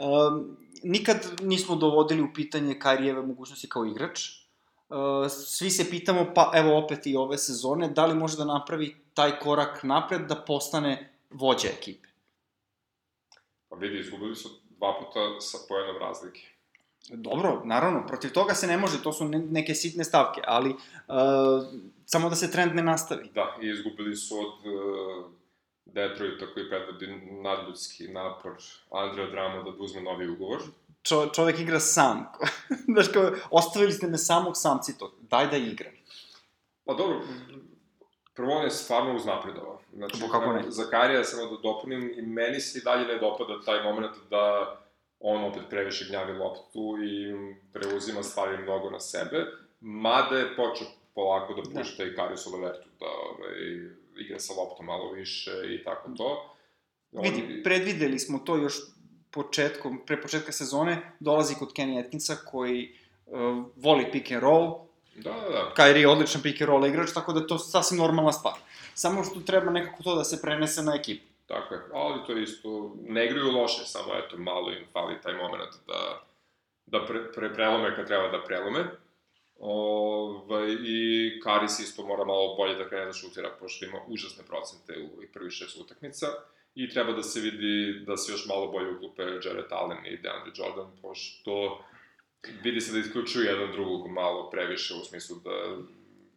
[0.00, 4.20] Um, nikad nismo dovodili u pitanje Kyrieve mogućnosti kao igrač.
[5.28, 9.38] Svi se pitamo, pa evo opet i ove sezone, da li može da napravi taj
[9.38, 12.08] korak napred da postane vođa ekipe.
[13.68, 14.48] Pa vidi, izgubili su
[14.78, 16.40] dva puta sa pojednom razlike.
[17.08, 20.76] Dobro, naravno, protiv toga se ne može, to su neke sitne stavke, ali uh,
[22.06, 23.30] samo da se trend ne nastavi.
[23.34, 25.30] Da, i izgubili su od uh,
[25.84, 27.06] Detroita koji predvodi
[27.42, 28.52] nadljudski napor
[28.90, 30.60] Andreja Drama da uzme novi ugovor.
[31.02, 32.26] Čo, čovek igra sam.
[32.92, 35.92] Znaš, kao, ostavili ste me samog samci to, daj da igram.
[36.84, 37.20] Pa dobro,
[38.34, 39.80] prvo on je stvarno uznapredovao.
[39.94, 40.62] Znači, Pa kako ne?
[40.68, 44.76] za Karija samo da dopunim, i meni se i dalje ne dopada taj moment da
[45.20, 47.34] on opet previše gnjavi loptu i
[47.72, 49.46] preuzima stvari mnogo na sebe,
[49.80, 52.10] mada je počeo polako da pušta da.
[52.10, 53.52] i Kariusu Levertu da ovaj,
[54.16, 56.56] igra sa loptom malo više i tako to.
[57.12, 58.74] Vidi, predvideli smo to još
[59.30, 62.90] početkom, pre početka sezone, dolazi kod Kenny Atkinsa koji
[63.26, 65.72] uh, voli pick and roll, Da, da, da.
[65.76, 68.54] Kyrie je odličan pick and roll igrač, tako da je to sasvim normalna stvar.
[68.94, 71.24] Samo što treba nekako to da se prenese na ekipu.
[71.46, 75.74] Tako je, ali to isto, ne igraju loše, samo eto, malo im fali taj moment
[75.86, 76.22] da,
[76.86, 78.84] da pre, pre, prelome kad treba da prelome.
[79.58, 84.92] Ove, I Karis isto mora malo bolje da krene da šutira, pošto ima užasne procente
[85.02, 86.26] u ovih prvih šest utakmica.
[86.74, 90.52] I treba da se vidi da se još malo bolje uklupe Jared Allen i DeAndre
[90.54, 91.84] Jordan, pošto
[92.62, 95.50] vidi se da isključuju jedan drugog malo previše u smislu da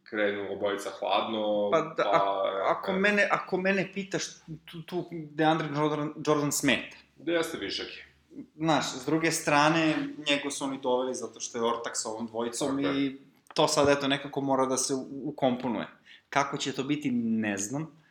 [0.04, 1.82] krenu obojica hladno, pa...
[1.82, 2.96] Da, pa ako, ako, e.
[2.96, 4.24] mene, ako mene pitaš,
[4.72, 6.98] tu, tu DeAndre Jordan, Jordan smeta.
[7.16, 8.14] Da jeste višak je.
[8.56, 9.96] Znaš, s druge strane,
[10.30, 12.98] njego su oni doveli zato što je ortak sa ovom dvojicom okay.
[12.98, 13.18] i
[13.54, 14.94] to sad, eto, nekako mora da se
[15.24, 15.88] ukomponuje.
[16.30, 18.03] Kako će to biti, ne znam.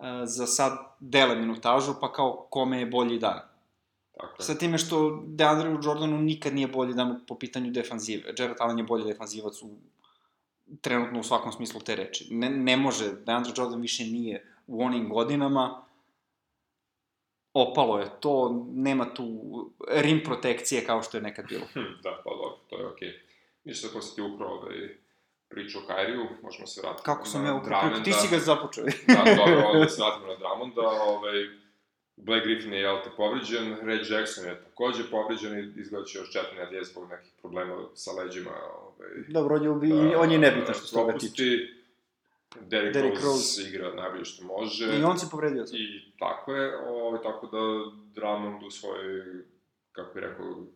[0.00, 3.40] Uh, za sad dele minutažu, pa kao kome je bolji dan.
[4.16, 8.34] Tako Sa time što DeAndre Jordanu nikad nije bolji dan po pitanju defanzive.
[8.38, 9.70] Jared Allen je bolji defanzivac u,
[10.80, 12.34] trenutno u svakom smislu te reči.
[12.34, 15.84] Ne, ne može, DeAndre Jordan više nije u onim godinama,
[17.54, 19.26] opalo je to, nema tu
[19.88, 21.66] rim protekcije kao što je nekad bilo.
[21.72, 23.08] Hm, da, pa dobro, to je okej.
[23.08, 23.14] Okay.
[23.64, 24.96] Ništa da si ti ukrao ovaj
[25.50, 28.00] priču o Kairiju, možemo se vratiti Kako sam ja ukrao?
[28.04, 28.84] Ti si ga započeo.
[29.14, 31.38] da, dobro, onda se vratimo na Drammonda, ovaj,
[32.16, 36.32] Blake Griffin je, jel te, povređen, Ray Jackson je takođe povređen i izgleda će još
[36.32, 38.50] četiri nedelje zbog nekih problema sa leđima.
[38.82, 41.42] Ovaj, Dobro, on je, ubi, da, on je nebitan što se toga tiče.
[42.60, 44.98] Derrick, Derrick Rose, Rose igra najbolje što može.
[44.98, 45.78] I on se povredio sad.
[45.78, 47.58] I tako je, ovaj, tako da
[48.14, 49.22] Drummond u svojoj,
[49.92, 50.66] kako bih rekao,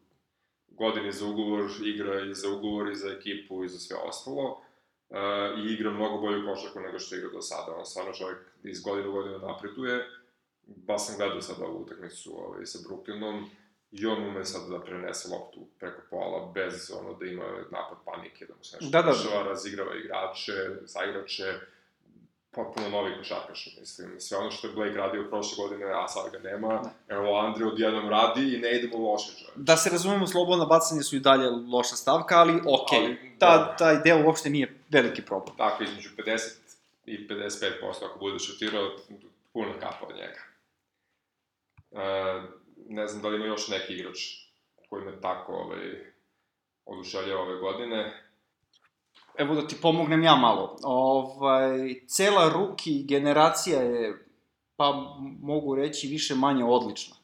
[0.68, 4.63] godini za ugovor, igra i za ugovor i za ekipu i za sve ostalo.
[5.14, 7.74] Uh, I igra mnogo bolju košarku nego što igra do sada.
[7.79, 10.07] On stvarno čovjek iz godine u godinu napreduje
[10.66, 13.44] ba sam gledao sad ovu utakmicu ovaj, sa Brooklynom,
[13.92, 18.46] i on ume sad da prenese loptu preko pola, bez ono da ima napad panike,
[18.46, 19.12] da mu se nešto da, da.
[19.12, 20.53] dešava, razigrava igrače,
[20.85, 21.55] zaigrače,
[22.50, 24.20] potpuno novi košarkaš, mislim.
[24.20, 27.14] Sve ono što je Blake radio prošle godine, a sad ga nema, da.
[27.14, 29.55] evo Andre odjednom radi i ne idemo loše, čovječ.
[29.57, 33.38] Da se razumemo, slobodna bacanje su i dalje loša stavka, ali okej, okay.
[33.38, 35.57] Ta, taj deo uopšte nije veliki problem.
[35.57, 36.50] Tako, između 50
[37.07, 38.90] i 55% ako bude šutirao,
[39.52, 40.40] puno kapa od njega.
[41.92, 42.42] E,
[42.88, 44.18] ne znam da li ima još neki igrač
[44.88, 46.12] koji me tako ovaj,
[46.87, 48.20] oduševljava ove godine.
[49.38, 50.76] Evo da ti pomognem ja malo.
[50.83, 54.26] Ovaj, cela ruki generacija je,
[54.76, 54.92] pa
[55.40, 57.16] mogu reći, više manje odlična.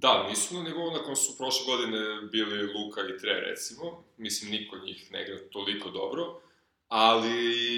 [0.00, 4.04] Da, nisu na nivou na kom su prošle godine bili Luka i Tre, recimo.
[4.16, 6.40] Mislim, niko njih ne igra toliko dobro.
[6.88, 7.30] Ali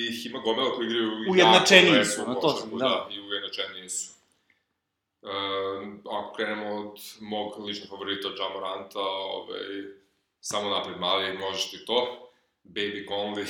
[0.08, 1.10] ih ima gomela koji igraju...
[1.30, 2.76] Ujednačeniji su, na to sam, da.
[2.76, 3.08] da.
[3.10, 4.12] i ujednačeniji su.
[5.22, 5.30] Uh,
[6.12, 9.60] ako krenemo od mog ličnog favorita, Jamoranta, ovaj,
[10.40, 12.30] samo napred mali, možeš ti to.
[12.64, 13.46] Baby Conley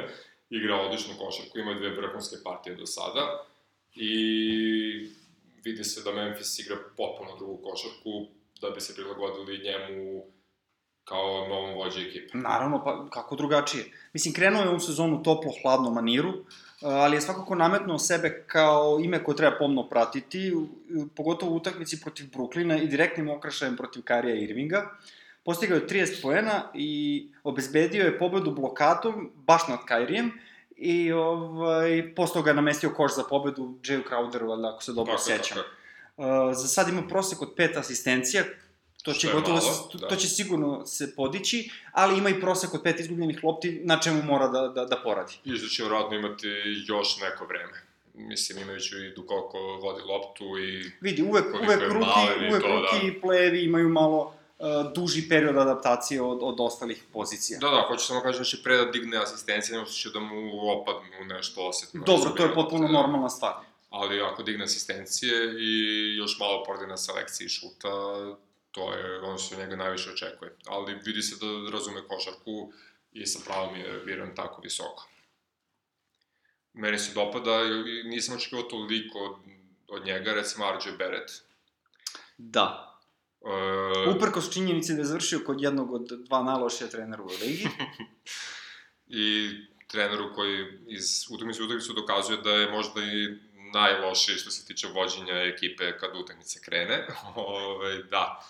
[0.58, 3.46] igra odličnu košarku, ima dve vrhunske partije do sada.
[3.94, 5.10] i
[5.66, 8.26] vidi se da Memphis igra potpuno drugu košarku
[8.60, 10.24] da bi se prilagodili njemu
[11.04, 12.38] kao novom vođe ekipe.
[12.38, 13.84] Naravno, pa kako drugačije.
[14.12, 16.32] Mislim, krenuo je u sezonu toplo, hladno maniru,
[16.82, 20.52] ali je svakako nametnuo sebe kao ime koje treba pomno pratiti,
[21.16, 24.90] pogotovo u utakmici protiv Bruklina i direktnim okrašajem protiv Karija Irvinga.
[25.44, 26.90] Postigao je 30 poena i
[27.44, 30.32] obezbedio je pobedu blokadom baš nad Kairijem
[30.76, 35.56] i ovaj, posle je namestio koš za pobedu Jay Crowderu, ako se dobro tako, sećam.
[35.56, 35.68] Tako.
[36.16, 38.44] Uh, za sad ima prosek od pet asistencija,
[39.02, 40.08] to će, gotovo, malo, to, da.
[40.08, 44.22] to će sigurno se podići, ali ima i prosek od pet izgubljenih lopti na čemu
[44.22, 45.32] mora da, da, da poradi.
[45.44, 46.48] I da će vratno imati
[46.88, 47.82] još neko vreme.
[48.14, 50.90] Mislim, imajući i koliko vodi loptu i...
[51.00, 53.08] Vidi, uvek, uvek ruki, uvek to, ruki da.
[53.08, 54.34] i plevi imaju malo
[54.94, 57.58] duži period adaptacije od, od ostalih pozicija.
[57.58, 60.70] Da, da, hoću samo kažem da će pre da digne asistencije, nego će da mu
[60.70, 62.02] opadnu nešto osetno.
[62.06, 63.54] Dobro, to je potpuno normalna stvar.
[63.90, 65.70] Ali ako digne asistencije i
[66.16, 67.88] još malo poradi na selekciji šuta,
[68.70, 70.56] to je ono što njega najviše očekuje.
[70.66, 72.72] Ali vidi se da razume košarku
[73.12, 75.08] i sa pravom je biran tako visoko.
[76.72, 79.36] Meni se dopada i nisam očekivao toliko od,
[79.88, 81.30] od njega, recimo RJ Barrett.
[82.38, 82.95] Da.
[83.46, 84.10] E...
[84.16, 87.68] Uprkos činjenici da je završio kod jednog od dva najlošija trenera u ligi.
[89.24, 89.50] I
[89.86, 93.38] treneru koji iz utakmice u utakmicu dokazuje da je možda i
[93.72, 97.06] najlošiji što se tiče vođenja ekipe kad utakmica krene.
[97.36, 98.46] Ove, da.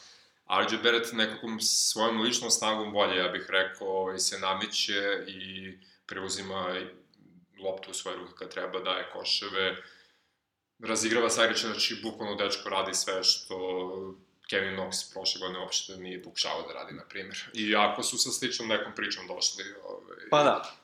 [0.48, 5.72] RJ Barrett nekakvom svojom ličnom snagom bolje, ja bih rekao, ovaj, se nameće i
[6.06, 6.76] preuzima
[7.64, 9.76] loptu u svoje ruke kad treba, daje koševe,
[10.78, 13.56] razigrava Sajrića, znači bukvalno dečko radi sve što
[14.50, 17.50] Kevin Knox prošle godine uopšte nije pokušavao da radi, na primjer.
[17.54, 19.64] I ako su sa sličnom nekom pričom došli...
[19.84, 20.16] Ovaj...
[20.30, 20.76] Pa da.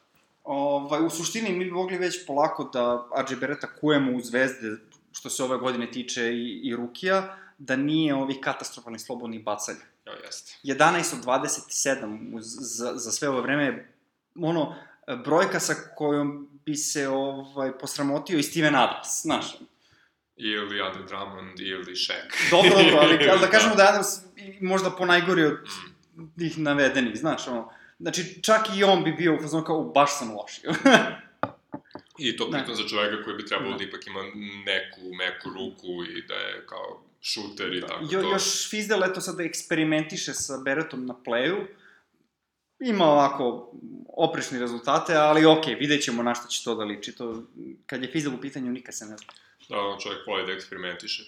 [0.44, 4.76] Ovaj, u suštini mi bi mogli već polako da RJ Beretta kujemo u zvezde,
[5.12, 9.84] što se ove godine tiče i, i Rukija, da nije ovih katastrofalnih slobodnih bacanja.
[10.06, 10.54] Ja, jeste.
[10.64, 13.92] 11 od 27 uz, za, za sve ove vreme,
[14.36, 14.74] ono,
[15.24, 19.56] brojka sa kojom bi se ovaj, posramotio i Steven Adams, znaš.
[20.36, 22.50] Ili Andre Drummond, ili Shaq.
[22.50, 24.08] Dobro, dobro, ali, ali da kažemo da Adams
[24.60, 25.58] možda ponajgori od
[26.16, 26.38] mm.
[26.38, 30.36] tih navedenih, znaš, ono, znači čak i on bi bio u fazonu kao, baš sam
[30.36, 30.74] lošio.
[32.18, 33.78] I to pritom za čoveka koji bi trebalo da.
[33.78, 34.22] da ipak ima
[34.66, 37.86] neku, meku ruku i da je kao šuter i da.
[37.86, 38.32] tako jo, to.
[38.32, 41.66] Još Fizdel, eto sad da eksperimentiše sa Beretom na playu,
[42.80, 43.72] ima ovako
[44.08, 47.12] oprešni rezultate, ali ok, vidjet ćemo na što će to da liči.
[47.12, 47.42] To,
[47.86, 49.32] kad je Fizdel u pitanju, nikad se ne zna.
[49.72, 51.22] Da, on čovjek voli da eksperimentiše.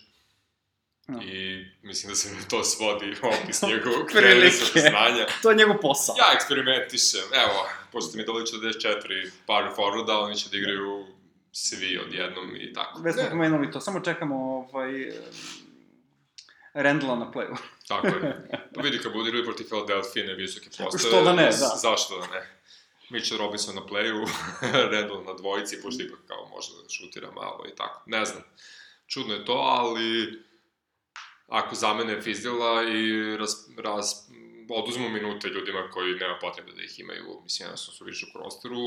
[1.07, 1.23] No.
[1.23, 5.27] I mislim da se to svodi opis njegovog trenisa znanja.
[5.43, 6.15] to je njegov posao.
[6.19, 7.21] Ja eksperimentišem.
[7.35, 11.07] Evo, pošto mi doli 44 par forwarda, oni će da igraju
[11.53, 13.03] svi odjednom i tako.
[13.03, 14.91] Već smo pomenuli to, samo čekamo ovaj,
[16.75, 17.57] Rendla na playu.
[17.89, 18.49] Tako je.
[18.75, 20.99] Pa vidi, kad bude igrali protiv Philadelphia, visoke postave.
[20.99, 21.79] Što da ne, da.
[21.83, 22.54] Zašto da ne?
[23.15, 24.27] Mitchell Robinson na playu,
[24.93, 28.03] Randall na dvojici, pošto ipak kao može da šutira malo i tako.
[28.07, 28.43] Ne znam.
[29.07, 30.43] Čudno je to, ali
[31.49, 34.07] ako zamene Fizdila i raz, raz,
[34.71, 38.79] oduzmu minute ljudima koji nema potrebe da ih imaju, mislim, jednostavno su više u rosteru,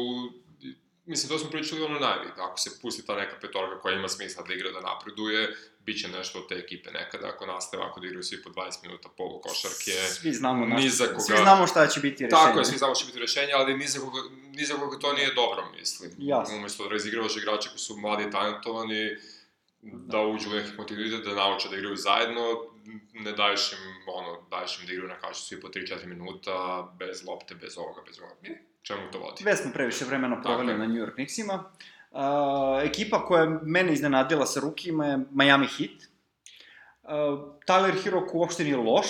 [1.08, 4.44] mislim, to smo pričali ono najvi, ako se pusti ta neka petorka koja ima smisla
[4.44, 8.08] da igra da napreduje, bit će nešto od te ekipe nekada, ako nastave ako da
[8.08, 9.92] igraju svi po 20 minuta polu košarke.
[9.92, 12.44] Svi znamo, ni za koga, svi znamo šta će biti rešenje.
[12.44, 14.20] Tako je, svi znamo šta će biti rešenje, ali ni za koga,
[14.52, 16.12] ni za koga to nije dobro, mislim.
[16.18, 16.58] Jasno.
[16.58, 19.18] Umesto da razigravaš igrače koji su mladi i talentovani,
[19.82, 22.42] da uđu u neki kontinuitet, da nauče da igraju zajedno,
[23.14, 27.26] ne daješ im, ono, daješ im da igraju na kašu svi po 3-4 minuta, bez
[27.26, 28.36] lopte, bez ovoga, bez ovoga.
[28.88, 29.44] Čemu to vodi?
[29.44, 31.64] Već smo previše vremena proveli na New York Knicksima.
[32.12, 32.20] Uh,
[32.84, 35.92] ekipa koja je mene iznenadila sa rukima je Miami Heat.
[37.04, 37.12] Uh,
[37.68, 39.08] Tyler Hero uopšte nije loš,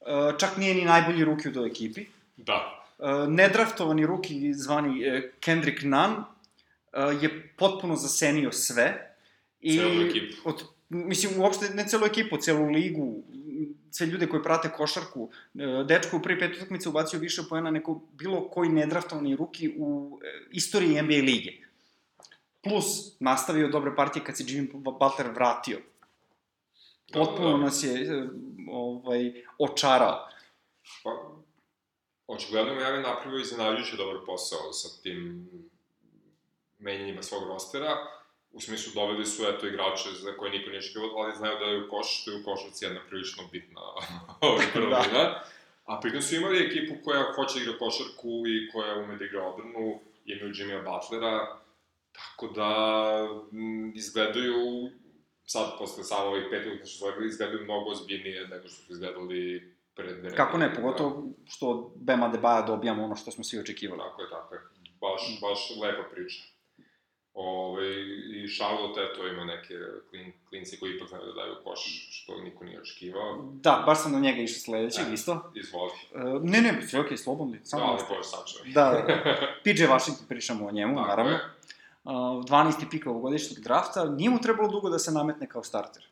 [0.00, 2.06] uh, čak nije ni najbolji ruki u toj ekipi.
[2.36, 2.84] Da.
[2.98, 9.14] Uh, nedraftovani ruki zvani uh, Kendrick Nunn uh, je potpuno zasenio sve.
[9.60, 10.34] I celu ekipu.
[10.44, 13.22] Od, mislim, uopšte ne celu ekipu, celu ligu,
[13.96, 15.30] sve ljude koji prate košarku.
[15.54, 20.18] E, dečko u prvi pet utakmica ubacio više poena neko bilo koji nedraftovani ruki u
[20.22, 21.52] e, istoriji NBA lige.
[22.62, 25.78] Plus, nastavio dobre partije kad se Jimmy Butler vratio.
[27.12, 27.64] Potpuno da, da.
[27.64, 28.28] nas je e,
[28.70, 30.28] ovaj, očarao.
[31.04, 31.10] Pa,
[32.26, 35.48] očigledno Miami napravio iznenađujući dobar posao sa tim
[36.78, 37.96] menjanjima svog rostera
[38.54, 41.84] u smislu doveli su eto igrače za koje niko nije očekivao, ali znaju da je
[41.84, 43.80] u koš, što je u košarci jedna prilično bitna
[44.72, 45.00] prvina.
[45.12, 45.44] da.
[45.84, 49.42] A pritom su imali ekipu koja hoće da igra košarku i koja ume da igra
[49.48, 51.64] odbranu, imaju Jimmya Butlera,
[52.14, 52.70] Tako da,
[53.52, 54.90] m, izgledaju,
[55.44, 58.92] sad, posle samo ovih pet utakmica što su odigrali, izgledaju mnogo ozbiljnije nego što su
[58.92, 64.00] izgledali pred dve Kako ne, pogotovo što Bema Debaja dobijamo ono što smo svi očekivali.
[64.02, 64.60] Tako je, tako je.
[65.00, 66.42] Baš, baš lepa priča.
[67.34, 67.86] Ove,
[68.36, 69.74] I Charlotte, eto, ima neke
[70.10, 73.42] klin, klinci koji ipak znaju da daju koš, što niko nije očekivao.
[73.52, 75.14] Da, baš sam na njega išao sledećeg E.
[75.14, 75.52] isto.
[75.54, 75.90] Izvoli.
[76.14, 78.16] Uh, ne, ne, sve okej, slobodni, Da, samo ali nastavi.
[78.18, 78.72] Bože sačuvaj.
[78.72, 79.06] Da,
[79.64, 81.32] PJ Washington pričamo o njemu, Tako naravno.
[81.32, 81.40] je.
[82.04, 82.90] Uh, 12.
[82.90, 86.06] pik ovogodišnjeg drafta, nije mu trebalo dugo da se nametne kao starter.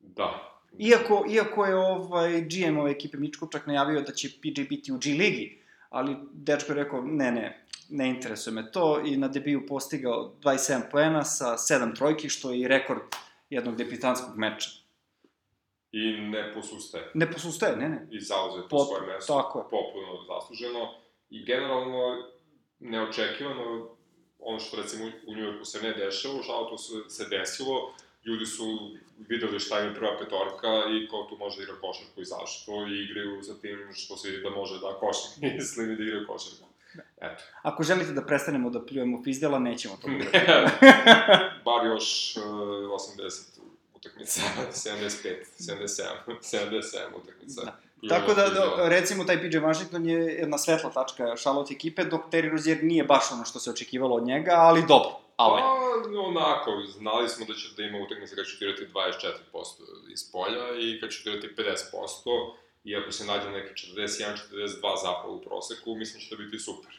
[0.00, 0.48] Da.
[0.78, 4.98] Iako, iako je ovaj GM ove ekipe Mičko čak najavio da će PJ biti u
[4.98, 5.58] G ligi,
[5.90, 10.80] ali dečko je rekao, ne, ne, ne interesuje me to i na debiju postigao 27
[10.90, 13.00] poena sa 7 trojki, što je i rekord
[13.50, 14.70] jednog debitanskog meča.
[15.92, 17.10] I ne posustaje.
[17.14, 18.06] Ne posustaje, ne, ne.
[18.10, 19.42] I zauzeo Pot- svoje mesto.
[19.42, 19.64] tako je.
[19.64, 20.94] Popuno zasluženo.
[21.30, 22.28] I generalno,
[22.78, 23.88] neočekivano,
[24.38, 28.64] ono što recimo u Njujorku se ne dešava, u Šalatu se, se desilo, ljudi su
[29.28, 32.72] videli šta im je prva petorka i ko tu može da igra košarku i zašto
[32.86, 36.26] i igraju sa tim što se vidi da može da košarku, mislim i da igraju
[36.26, 36.71] košarku.
[37.20, 37.42] Eto.
[37.62, 40.38] Ako želite da prestanemo da pljujemo pizdela, nećemo to uraditi.
[41.64, 43.58] Bar još uh, 80
[43.94, 44.40] utakmica,
[44.72, 46.04] 75, 77,
[46.42, 47.62] 77 utakmica.
[47.64, 47.78] Da.
[48.08, 52.50] Tako da, da, recimo, taj PJ Washington je jedna svetla tačka Charlotte ekipe, dok Terry
[52.50, 55.10] Rozier nije baš ono što se očekivalo od njega, ali dobro.
[55.36, 60.32] Ali, Pa, onako, znali smo da će da ima utakmice kad će šutirati 24% iz
[60.32, 62.52] polja i kad će šutirati 50%,
[62.84, 66.90] i ako se nađe neki 41-42 zapravo u proseku, mislim da će to biti super.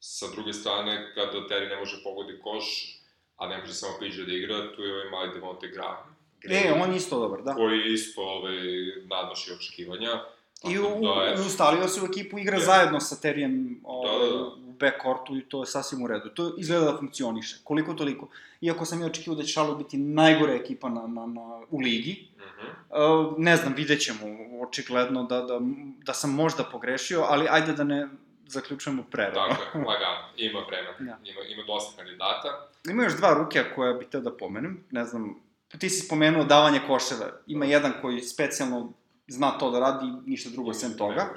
[0.00, 2.96] Sa druge strane, kada Terry ne može pogodi koš,
[3.36, 6.16] a ne može samo PJ da igra, tu je ovaj mali Devonte Graham.
[6.48, 7.54] e, on je isto dobar, da.
[7.54, 8.56] Koji isto ovaj,
[9.04, 10.24] nadmaši očekivanja.
[10.70, 12.66] I u, da, eto, ustalio se u ekipu, igra Jeste.
[12.66, 14.56] zajedno sa Terijem ovaj, Da, da, da.
[14.80, 16.28] Backcourtu i to je sasvim u redu.
[16.28, 18.28] To izgleda da funkcioniše, koliko toliko.
[18.60, 22.30] Iako sam ja očekivao da će Charlotte biti najgore ekipa na, na, na, u ligi,
[22.40, 22.66] Mhm.
[22.90, 24.20] Uh, ne znam, vidjet ćemo,
[24.68, 25.60] očigledno da, da,
[26.04, 28.08] da sam možda pogrešio, ali ajde da ne
[28.46, 29.54] zaključujemo prerano.
[29.54, 31.30] Tako je, lagano, ima vremena, Da.
[31.30, 32.68] ima, ima dosta kandidata.
[32.90, 35.34] Ima još dva rukija koja bih teo da pomenem, ne znam,
[35.78, 38.92] ti si spomenuo davanje koševa, ima jedan koji specijalno
[39.28, 41.28] zna to da radi, ništa drugo sem toga.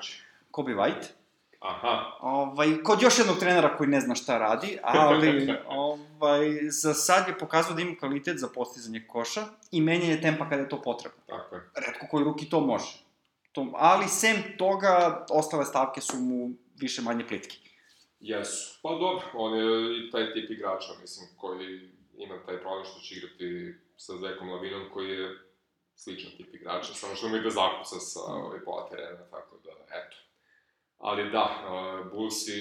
[0.52, 1.06] Kobe White.
[1.64, 7.28] Aha, Ovaj, kod još jednog trenera koji ne zna šta radi, ali ovaj, za sad
[7.28, 11.20] je pokazao da ima kvalitet za postizanje koša i menjanje tempa kada je to potrebno.
[11.28, 11.62] tako je.
[11.76, 13.04] redko koji ruki to može.
[13.52, 17.60] To, ali sem toga, ostale stavke su mu više manje plitki.
[18.20, 18.80] Jesu.
[18.82, 23.16] Pa dobro, on je i taj tip igrača, mislim, koji ima taj problem što će
[23.16, 25.30] igrati sa Zekom Lavinom, koji je
[25.96, 30.23] sličan tip igrača, samo što ume da zakuca sa ovaj, pola terena, tako da, eto.
[31.04, 32.52] Ali da, uh, Bullsi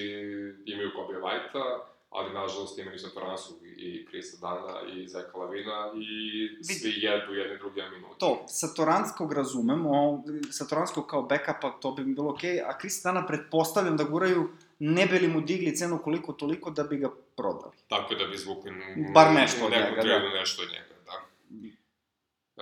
[0.66, 6.92] imaju Kobe White-a, ali nažalost imaju Satoransu i Krisa Dana i Zeka Lavina i svi
[6.96, 8.18] jedu jedni drugi minuti.
[8.18, 13.26] To, Satoranskog razumem, o, Satoranskog kao backupa, to bi mi bilo okej, okay, a Kristana
[13.26, 17.76] pretpostavljam da guraju, ne bi li mu digli cenu koliko toliko da bi ga prodali.
[17.88, 18.72] Tako da bi izvukli
[19.14, 20.40] Bar nešto od njega, da.
[20.40, 21.16] nešto od njega, da.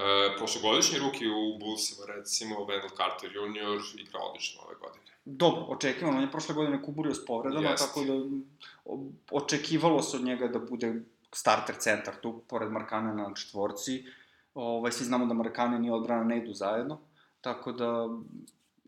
[0.03, 4.01] E, prošlogodišnji ruki u Bullsima, recimo, Wendell Carter Jr.
[4.01, 5.00] igra odlično ove godine.
[5.33, 7.87] Dobro, očekivano, on je prošle godine kuburio s povredama, Jest.
[7.87, 8.15] tako da
[9.31, 14.05] očekivalo se od njega da bude starter centar tu, pored Markane na četvorci.
[14.55, 16.99] Ovaj, svi znamo da Markane ni odbrana ne idu zajedno,
[17.41, 18.09] tako da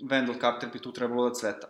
[0.02, 1.68] Wendell Carter bi tu trebalo da cveta.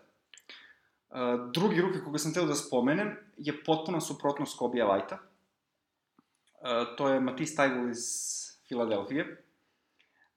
[1.11, 1.19] Uh,
[1.53, 5.19] drugi ruki koga sam teo da spomenem je potpuno suprotno Skobija Vajta.
[5.19, 8.01] Uh, to je Matisse Taigul iz
[8.69, 9.45] Filadelfije.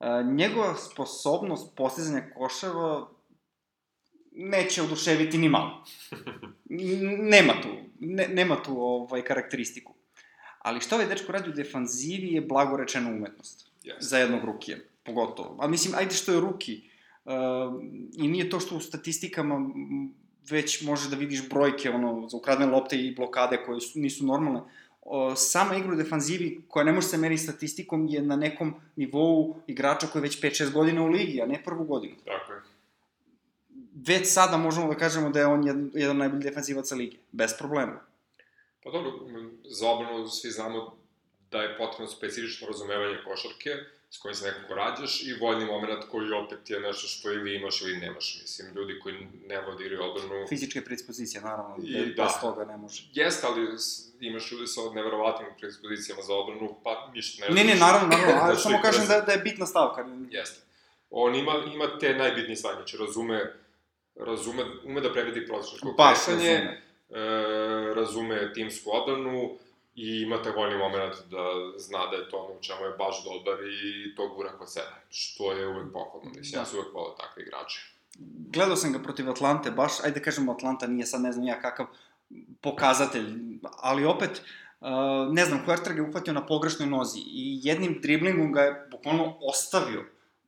[0.00, 3.15] Uh, njegova sposobnost postizanja koševa
[4.36, 5.84] neće oduševiti ni malo.
[7.34, 7.68] Nema tu,
[8.00, 9.94] ne, nema tu ovaj karakteristiku.
[10.58, 13.70] Ali što ovaj dečko radi u defanzivi je blago rečeno umetnost.
[13.84, 13.96] Yes.
[14.00, 15.56] Za jednog rukije, pogotovo.
[15.60, 16.90] A mislim, ajde što je ruki.
[17.24, 17.32] Uh,
[18.16, 19.70] I nije to što u statistikama
[20.50, 24.60] već može da vidiš brojke, ono, za ukradene lopte i blokade koje su, nisu normalne.
[25.02, 29.56] O, sama igra u defanzivi, koja ne može se meriti statistikom, je na nekom nivou
[29.66, 32.75] igrača koji je već 5-6 godina u ligi, a ne prvu godinu Tako je.
[34.06, 38.00] Već sada možemo da kažemo da je on jedan, jedan najbolji defanzivac lige, bez problema.
[38.84, 39.12] Pa dobro,
[39.64, 40.96] za obranu svi znamo
[41.50, 43.70] da je potrebno specifično razumevanje košarke,
[44.10, 47.82] s kojim se nekako rađaš, i voljni moment koji opet je nešto što ili imaš
[47.82, 48.38] ili nemaš.
[48.42, 49.14] Mislim, ljudi koji
[49.46, 52.22] ne vole da igraju odbranu, Fizičke predispozicije, naravno, I bez, da.
[52.22, 53.02] bez toga ne može.
[53.12, 53.68] Jeste, ali
[54.20, 58.54] imaš ljudi sa neverovatnim predispozicijama za odbranu, pa ništa ne Ne, ne, naravno, naravno, ali
[58.54, 60.06] što samo kažem da, da je bitna stavka.
[60.30, 60.60] Jeste.
[61.10, 63.52] On ima, ima te najbitnije stvari, znači razume,
[64.16, 66.82] razume, ume da prevedi prosječko Baš kretanje, razume.
[67.10, 69.56] e, razume timsku odbranu,
[69.96, 71.44] i ima taj voljni moment da
[71.78, 74.96] zna da je to ono u čemu je baš dobar i to gura kod sebe,
[75.10, 76.58] što je uvek pohvalno, mislim, da.
[76.58, 77.92] ja se uvek volao takve igrače.
[78.52, 81.60] Gledao sam ga protiv Atlante, baš, ajde da kažemo Atlanta nije sad ne znam ja
[81.60, 81.86] kakav
[82.60, 83.26] pokazatelj,
[83.82, 84.42] ali opet,
[84.80, 84.88] uh,
[85.32, 89.38] ne znam, Huerta ga je uhvatio na pogrešnoj nozi i jednim driblingom ga je bukvalno
[89.40, 90.04] ostavio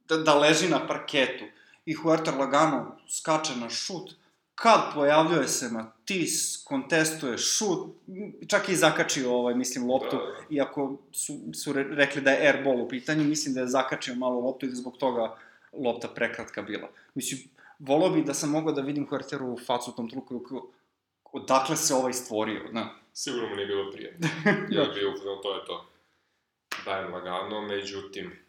[0.09, 1.45] da, da leži na parketu
[1.89, 4.11] i Huerta lagano skače na šut,
[4.55, 7.89] kad pojavljuje se Matis, kontestuje šut,
[8.49, 10.47] čak i zakačio, ovaj, mislim, loptu, da, da.
[10.51, 14.67] iako su, su rekli da je airball u pitanju, mislim da je zakačio malo loptu
[14.67, 15.37] i da zbog toga
[15.73, 16.89] lopta prekratka bila.
[17.15, 17.41] Mislim,
[17.79, 20.69] volao bi da sam mogao da vidim Huerteru u facu u tom truku,
[21.33, 22.89] odakle se ovaj stvorio, da.
[23.13, 24.29] Sigurno mu nije bilo prijatno.
[24.45, 24.51] da.
[24.81, 25.13] Je bio,
[25.43, 25.87] to je to.
[26.85, 28.48] Dajem lagano, međutim,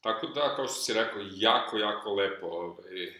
[0.00, 3.14] Tako da, kao što si rekao, jako, jako lepo, ovaj,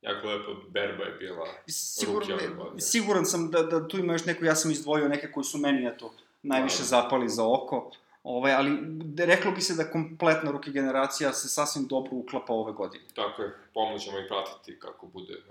[0.00, 2.38] jako lepo berba je bila Siguran,
[2.80, 5.86] siguran sam da, da tu ima još neko, ja sam izdvojio neke koji su meni,
[5.86, 7.90] eto, najviše zapali za oko.
[8.22, 8.70] Ovaj, ali
[9.18, 13.04] reklo bi se da kompletna ruki generacija se sasvim dobro uklapa ove godine.
[13.14, 15.42] Tako je, pomoć ćemo i pratiti kako bude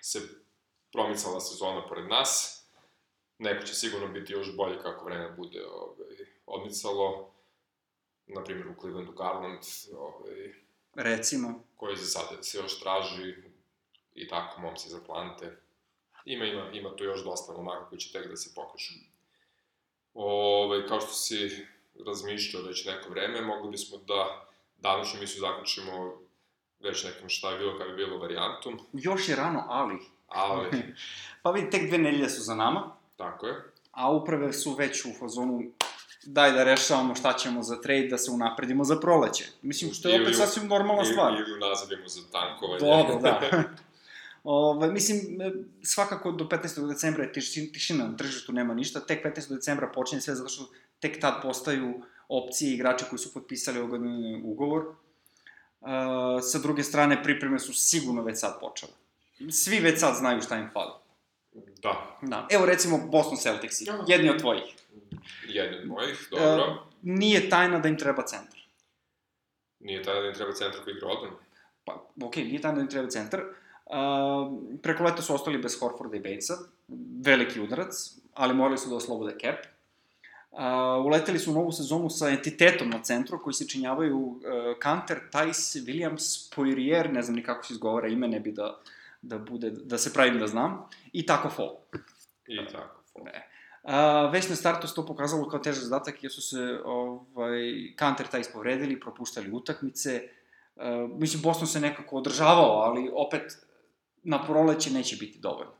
[0.00, 0.20] se
[0.92, 2.62] promicala sezona pored nas.
[3.38, 6.16] Neko će sigurno biti još bolje kako vreme bude ovaj,
[6.46, 7.30] odmicalo
[8.34, 9.62] na primjer u Clevelandu Garland,
[9.96, 10.54] ovaj,
[10.94, 13.34] recimo, koji za sada se još traži
[14.14, 15.56] i tako momci iz Atlante.
[16.24, 18.94] Ima, ima, ima tu još dosta momaka koji će tek da se pokažu.
[20.14, 21.66] Ove, ovaj, kao što si
[22.06, 24.46] razmišljao već neko vreme, mogli bismo da
[24.78, 26.20] današnju mislu zaključimo
[26.80, 28.80] već nekom šta je bilo kada je bilo varijantom.
[28.92, 29.98] Još je rano, ali.
[30.28, 30.68] Ali.
[31.42, 32.96] pa vidi, tek dve nedelje su za nama.
[33.16, 33.64] Tako je.
[33.92, 35.62] A uprave su već u fazonu
[36.22, 39.44] daj da rešavamo šta ćemo za trade, da se unapredimo za proleće.
[39.62, 41.32] Mislim, što je ili, opet sasvim normalna stvar.
[41.32, 42.80] Ili unazadimo za tankovanje.
[42.80, 43.62] Dobro, da.
[44.44, 45.18] Ove, mislim,
[45.82, 46.88] svakako do 15.
[46.88, 47.32] decembra je
[47.72, 49.00] tišina na tržištu, nema ništa.
[49.00, 49.54] Tek 15.
[49.54, 50.68] decembra počinje sve zato što
[51.00, 54.84] tek tad postaju opcije igrača koji su potpisali ogodni ugovor.
[55.80, 55.88] Uh,
[56.42, 58.92] sa druge strane, pripreme su sigurno već sad počele.
[59.50, 60.92] Svi već sad znaju šta im fali.
[61.82, 62.18] Da.
[62.22, 62.46] Da.
[62.50, 64.62] Evo recimo Boston Celtics, jedni od tvojih.
[65.80, 66.64] Od mojih, dobro.
[66.70, 68.60] Uh, nije tajna da im treba centar.
[69.80, 71.36] Nije tajna da im treba centar koji igra odbranu.
[71.84, 73.40] Pa, okej, okay, nije tajna da im treba centar.
[73.40, 73.96] Uh,
[74.82, 76.54] preko leta su ostali bez Horforda i Batesa,
[77.24, 77.94] veliki udarac,
[78.34, 79.66] ali morali su da oslobode cap.
[80.50, 84.40] Uh, uleteli su u novu sezonu sa entitetom na centru koji se činjavaju uh,
[84.78, 88.80] Kanter, Tice, Williams, Poirier, ne znam ni kako se izgovara ime, ne bi da,
[89.22, 91.76] da bude, da se pravim da znam, i tako fall.
[92.46, 93.24] I tako fall.
[93.24, 93.49] Ne.
[93.82, 98.26] A, već na startu se to pokazalo kao težak zadatak, jer su se ovaj, Kanter
[98.26, 100.28] taj ispovredili, propuštali utakmice.
[100.76, 103.42] A, mislim, Boston se nekako održavao, ali opet
[104.22, 105.72] na proleće neće biti dovoljno.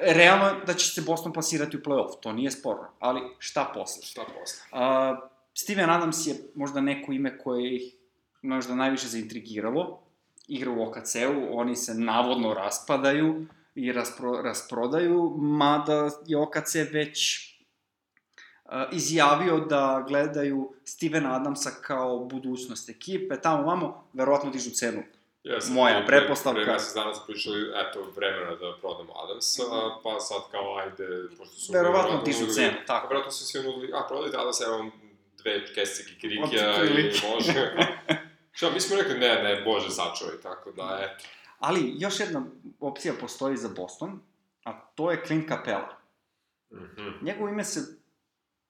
[0.00, 4.02] Realno da će se Boston plasirati u play-off, to nije sporno, ali šta posle?
[4.02, 4.62] Šta posle?
[4.72, 5.16] A,
[5.54, 7.94] Steven Adams je možda neko ime koje ih
[8.42, 10.02] možda najviše zaintrigiralo,
[10.48, 13.46] igra u OKC-u, oni se navodno raspadaju,
[13.80, 17.50] i raspro, rasprodaju, mada je OKC već
[18.64, 25.02] uh, izjavio da gledaju Stevena Adamsa kao budućnost ekipe, tamo vamo, verovatno dižu cenu.
[25.44, 26.62] Yes, Moja prepostavka.
[26.62, 30.02] Pre mesec dana su pričali, eto, vremena da prodamo Adamsa, mm.
[30.02, 31.06] pa sad kao, ajde,
[31.38, 31.72] pošto su...
[31.72, 33.08] Verovatno dižu cenu, tako.
[33.08, 34.90] Verovatno su svi nudili, a, prodajte Adamsa, evo
[35.38, 37.74] dve kese kikirikija i može.
[38.56, 41.24] Šta, mi smo rekli, ne, ne, bože, sačuvaj, tako da, eto.
[41.60, 42.46] Ali, još jedna
[42.80, 44.20] opcija postoji za Boston,
[44.64, 45.98] a to je Clint Capella.
[46.72, 47.12] Mm -hmm.
[47.22, 47.80] Njegovo ime se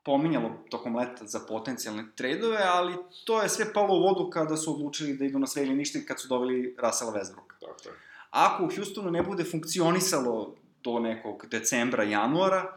[0.03, 4.75] pominjalo tokom leta za potencijalne tradove, ali to je sve palo u vodu kada su
[4.75, 7.55] odlučili da idu na sve ili ništa kad su doveli Russella Westbrooka.
[7.61, 7.93] Dakle.
[8.31, 12.73] Ako u Houstonu ne bude funkcionisalo do nekog decembra, januara,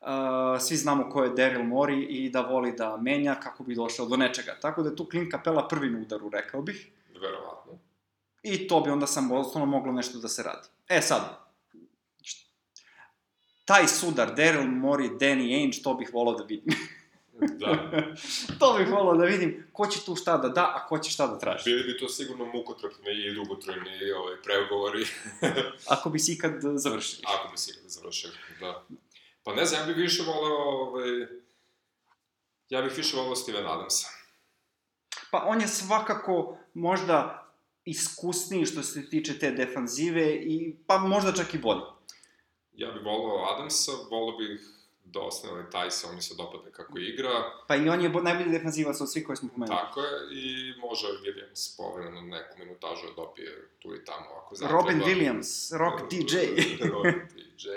[0.00, 0.06] uh,
[0.60, 4.16] svi znamo ko je Daryl Mori i da voli da menja kako bi došao do
[4.16, 4.56] nečega.
[4.60, 6.88] Tako da je tu Clint Capella prvi na udaru, rekao bih.
[7.20, 7.57] Verovatno.
[8.42, 10.68] I to bi onda sam osnovno moglo nešto da se radi.
[10.88, 11.48] E sad,
[13.68, 16.74] taj sudar, Daryl Mori, Danny Ainge, to bih volao da vidim.
[17.40, 17.90] da.
[18.60, 21.26] to bih volao da vidim ko će tu šta da da, a ko će šta
[21.26, 21.64] da traži.
[21.64, 25.06] Bili bi to sigurno mukotrpni i dugotrojni ovaj, pregovori.
[25.94, 27.22] Ako bi si ikad završili.
[27.26, 28.84] Ako bi si ikad završili, da.
[29.42, 31.26] Pa ne znam, ja bih više volao, ovaj,
[32.68, 34.08] ja bih više volao Steven Adamsa.
[35.30, 37.47] Pa on je svakako možda
[37.90, 41.80] iskusniji što se tiče te defanzive i pa možda čak i bolji.
[42.72, 44.60] Ja bih volao Adamsa, volao bih
[45.04, 47.30] da ostane Tajsa, on mi se dopadne kako igra.
[47.68, 49.78] Pa i on je najbolji defanzivac od svih koje smo pomenuli.
[49.78, 54.80] Tako je, i može Williams povremeno neku minutažu da dobije tu i tamo, ako zatreba.
[54.80, 56.36] Robin Williams, Rock DJ.
[56.92, 57.68] Rock DJ.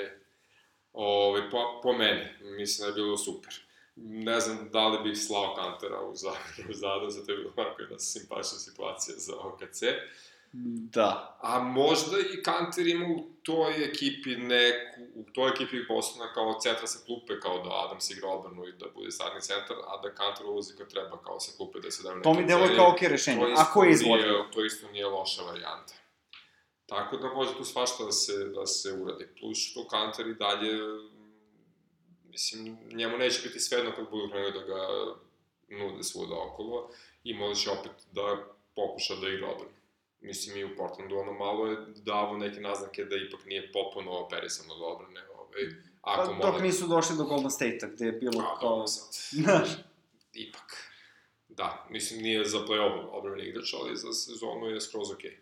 [0.94, 3.71] Ove, po, po meni, mislim da je bilo super.
[3.96, 7.82] Ne znam da li bih slao Kantera u Zagreb, u Zadu, zato je bilo onako
[7.82, 9.82] jedna simpatična situacija za OKC.
[10.94, 11.38] Da.
[11.42, 16.88] A možda i Kanter ima u toj ekipi neku, u toj ekipi Bostona kao centra
[16.88, 20.46] sa klupe, kao da Adams igra odbranu i da bude sadni centar, a da Kanter
[20.46, 23.10] ulazi kad treba kao sa klupe da se daju neke To mi deluje kao okej
[23.10, 24.46] rešenje, To isto ako je izvodljivo.
[24.54, 25.94] To isto nije loša varijanta.
[26.86, 29.28] Tako da može tu svašta da se, da se uradi.
[29.40, 30.72] Plus što Kanter i dalje,
[32.32, 34.88] mislim, njemu neće biti svejedno kad budu krenuli da ga
[35.70, 36.90] nude svuda okolo
[37.24, 39.72] i možda će opet da pokuša da igra odbranu.
[40.22, 44.72] Mislim, i u Portlandu ono malo je davo neke naznake da ipak nije popuno operisan
[44.72, 45.22] od odbrane.
[45.36, 45.64] Ovaj,
[46.02, 48.86] Pa, ako dok mora- nisu došli do Golden State-a, gde je bilo A, kao...
[49.32, 49.70] Znaš,
[50.34, 50.92] ipak.
[51.50, 55.40] Da, mislim, nije za play-off odbrani igrač, ali za sezonu je skroz okej.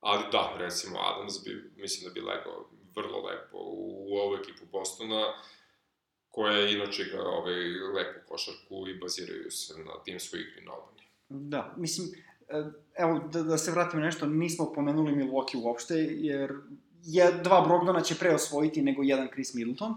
[0.00, 4.66] Ali da, recimo, Adams bi, mislim da bi legao vrlo lepo u, u ovu ekipu
[4.72, 5.42] Bostona, koja
[6.40, 7.54] je inače igra ovaj,
[7.94, 10.72] lepu košarku i baziraju se na tim svoj igri na.
[11.28, 12.08] Da, mislim,
[12.48, 12.64] e,
[12.98, 16.52] evo, da, da se vratim na nešto, nismo pomenuli Milwaukee uopšte, jer
[17.04, 19.90] je, dva Brogdona će pre osvojiti nego jedan Chris Middleton,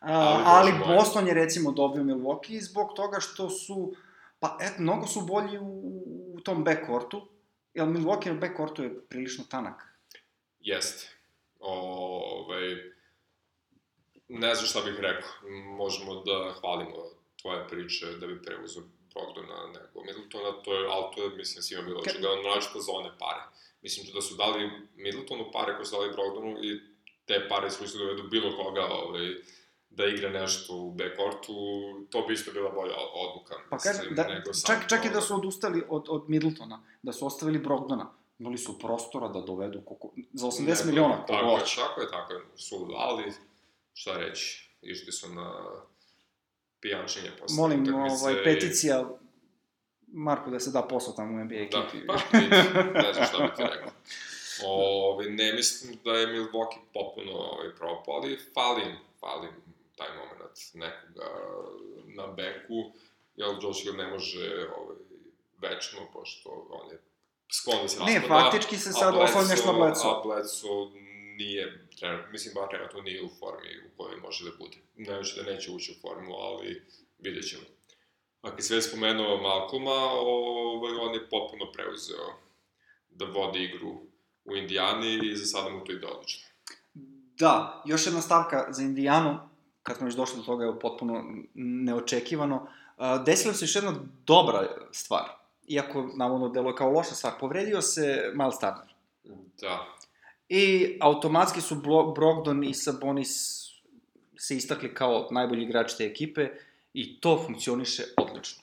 [0.00, 0.96] a, Ali, ali.
[0.96, 3.94] Boston je recimo dobio Milwaukee zbog toga što su,
[4.38, 6.02] pa et, mnogo su bolji u,
[6.34, 7.28] u tom backcourtu,
[7.74, 9.82] jer Milwaukee na backcourtu je prilično tanak.
[10.60, 11.08] Jeste.
[11.60, 12.97] Ovaj,
[14.28, 15.30] ne znam šta bih rekao.
[15.76, 16.96] Možemo da hvalimo
[17.42, 18.82] tvoje priče da bi preuzeo
[19.14, 23.10] Brogdona nego Middletona, to je, ali to je, mislim, svima bilo očigledno, naročito za one
[23.18, 23.40] pare.
[23.82, 26.80] Mislim da su dali Middletonu pare koje su dali Brogdonu i
[27.26, 29.34] te pare iskoristili da dovedu bilo koga ovaj,
[29.90, 31.54] da igra nešto u backcourtu,
[32.10, 33.54] to bi isto bila bolja odluka.
[33.70, 37.26] Pa kažem, da, nego čak, čak i da su odustali od, od Middletona, da su
[37.26, 41.58] ostavili Brogdona, imali su prostora da dovedu koliko, za 80 Neko- miliona Tako je, kogo
[41.76, 43.32] tako je, tako je, su dali,
[43.98, 45.54] šta reći, išli su na
[46.80, 49.08] pijančenje posle Molim, utakmice ovaj, i- peticija
[50.06, 52.06] Marko da se da posao tamo u NBA Da, ekipi.
[52.06, 52.56] pa vidi,
[52.94, 53.90] ne znam šta bi ti rekao.
[54.64, 59.54] Ove, ne mislim da je Milwaukee popuno ovaj, propao, ali fali im, fali im
[59.96, 60.38] taj moment
[60.74, 61.28] nekoga
[62.06, 62.92] na beku,
[63.36, 64.96] jer Josh Hill ne može ovaj,
[65.60, 66.98] večno, pošto on je
[67.52, 68.40] sklon da se Ne, raspada.
[68.40, 70.10] faktički se sad oslanjaš na Bledsoe.
[70.10, 70.86] A Bledsoe
[71.36, 74.76] nije, trenutno, mislim, bar trenutno nije u formi u kojoj može da bude.
[74.96, 76.82] Znači da neće ući u formu, ali
[77.18, 77.62] vidjet ćemo.
[78.42, 82.26] Ako si već spomenuo Malcolma, ovaj, on je potpuno preuzeo
[83.10, 84.00] da vodi igru
[84.44, 86.48] u Indijani i za sada mu to ide odlično.
[87.38, 89.38] Da, još jedna stavka za Indijanu,
[89.82, 91.24] kad smo već došli do toga, je potpuno
[91.54, 92.68] neočekivano.
[93.26, 93.94] Desila se još jedna
[94.26, 95.24] dobra stvar,
[95.68, 97.32] iako navodno deluje kao loša stvar.
[97.40, 98.94] Povredio se Miles Turner.
[99.60, 99.97] Da,
[100.48, 101.74] I automatski su
[102.14, 103.64] Brogdon i Sabonis
[104.36, 106.48] se istakli kao najbolji igrač te ekipe
[106.94, 108.62] i to funkcioniše odlično.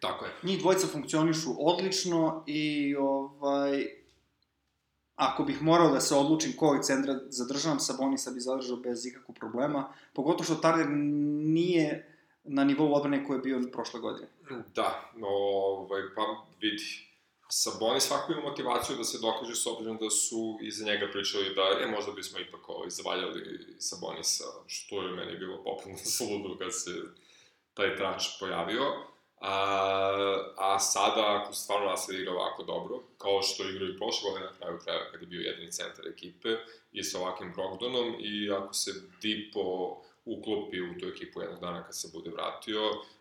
[0.00, 0.32] tako je.
[0.42, 3.86] Njih dvojica funkcionišu odlično i ovaj,
[5.16, 9.92] ako bih morao da se odlučim kojeg centra zadržavam, Sabonisa bi zadržao bez ikakvog problema,
[10.12, 12.10] pogotovo što Turner nije
[12.44, 14.28] na nivou odbrane koji je bio prošle godine.
[14.74, 16.22] Da, ovaj, pa
[16.60, 17.13] vidi.
[17.56, 21.62] Saboni svako ima motivaciju da se dokaže s obzirom da su iza njega pričali da,
[21.80, 23.40] e, možda bismo ipak ovaj, zavaljali
[23.78, 26.90] Sabonisa, što je meni bilo popularno suludo kad se
[27.74, 28.84] taj trač pojavio.
[29.40, 29.56] A,
[30.56, 34.56] a sada, ako stvarno nastavi igra ovako dobro, kao što igraju i prošle godine na
[34.58, 36.48] kraju kraja kad je bio jedini centar ekipe
[36.92, 38.90] i sa ovakvim Brogdonom i ako se
[39.22, 42.80] Dipo uklopi u tu ekipu jednog dana kad se bude vratio,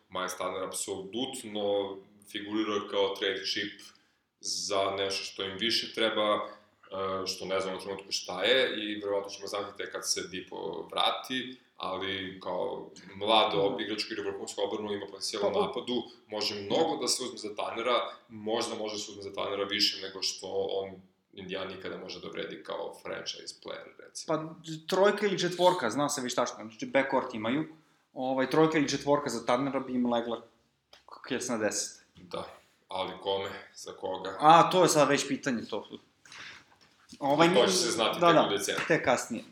[0.09, 1.97] Miles Turner apsolutno
[2.31, 3.93] figurira kao trade chip
[4.43, 8.95] za nešto što im više treba, e, što ne znam u trenutku šta je i
[8.95, 14.31] verovatno ćemo znati tek kad se Dipo vrati, ali kao mlad ob- igrač koji igra
[14.31, 17.93] vrhunsku obranu ima potencijal u Pa, napadu, može mnogo da se uzme za Tannera,
[18.29, 21.01] možda može da se uzme za Tannera više nego što on
[21.33, 24.27] Indijan nikada može da vredi kao franchise player, recimo.
[24.27, 24.55] Pa
[24.87, 27.65] trojka ili četvorka, zna se već tačno, znači backcourt imaju,
[28.13, 30.41] ovaj, trojka ili četvorka za Turnera bi im legla
[31.27, 31.99] kjec na 10.
[32.15, 32.62] Da,
[32.93, 34.37] ali kome, za koga?
[34.39, 35.89] A, to je sad već pitanje, to.
[37.19, 38.83] Ovaj, To će se znati da, tek da, u decembru.
[38.87, 39.43] Te kasnije.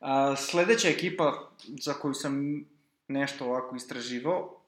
[0.00, 2.64] A, sledeća ekipa za koju sam
[3.08, 4.60] nešto ovako istraživao,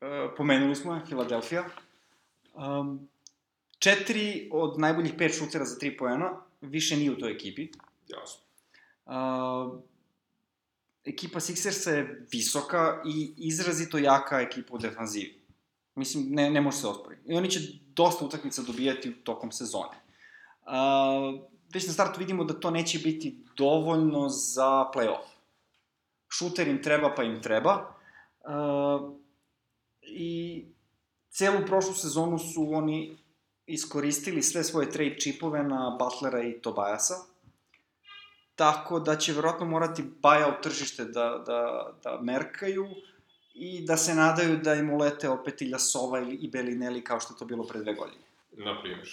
[0.00, 1.64] e, pomenuli smo je, Filadelfija.
[2.54, 3.08] Um,
[3.78, 6.30] četiri od najboljih pet šutera za tri poena,
[6.60, 7.68] više nije u toj ekipi.
[8.08, 8.40] Jasno.
[9.06, 9.80] Uh,
[11.04, 15.43] ekipa Sixersa je visoka i izrazito jaka ekipa u defanzivi.
[15.94, 17.22] Mislim, ne, ne može se osporiti.
[17.32, 17.60] I oni će
[17.94, 20.04] dosta utakmica dobijati tokom sezone.
[20.66, 21.40] Uh,
[21.74, 25.28] već na startu vidimo da to neće biti dovoljno za playoff.
[26.28, 27.94] Šuter im treba, pa im treba.
[28.40, 29.14] Uh,
[30.02, 30.64] I
[31.30, 33.16] celu prošlu sezonu su oni
[33.66, 37.14] iskoristili sve svoje trade čipove na Butlera i Tobajasa.
[38.54, 42.86] Tako da će verovatno morati buyout tržište da, da, da merkaju
[43.54, 47.44] i da se nadaju da im ulete opet Iljasova i Belinelli kao što je to
[47.44, 48.24] bilo pre dve godine.
[48.52, 49.08] Na primjer.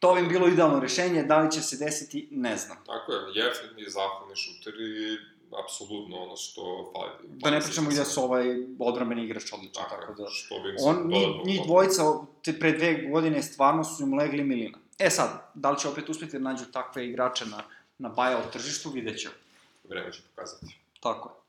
[0.00, 2.78] To bi bilo idealno rešenje, da li će se desiti, ne znam.
[2.86, 5.18] Tako je, jeftini, zahvalni šuteri,
[5.64, 7.28] apsolutno ono što fali.
[7.28, 8.46] Da ne pričamo i da su ovaj
[8.78, 10.28] odbrambeni igrač odličan, Tako, tako da...
[10.30, 12.02] Što bi On, njih, njih dvojica
[12.44, 14.78] te pre dve godine stvarno su im legli milina.
[14.98, 17.62] E sad, da li će opet uspeti da nađu takve igrače na,
[17.98, 19.34] na buyout tržištu, vidjet ćemo.
[19.88, 20.78] Vreme će pokazati.
[21.00, 21.41] Tako je.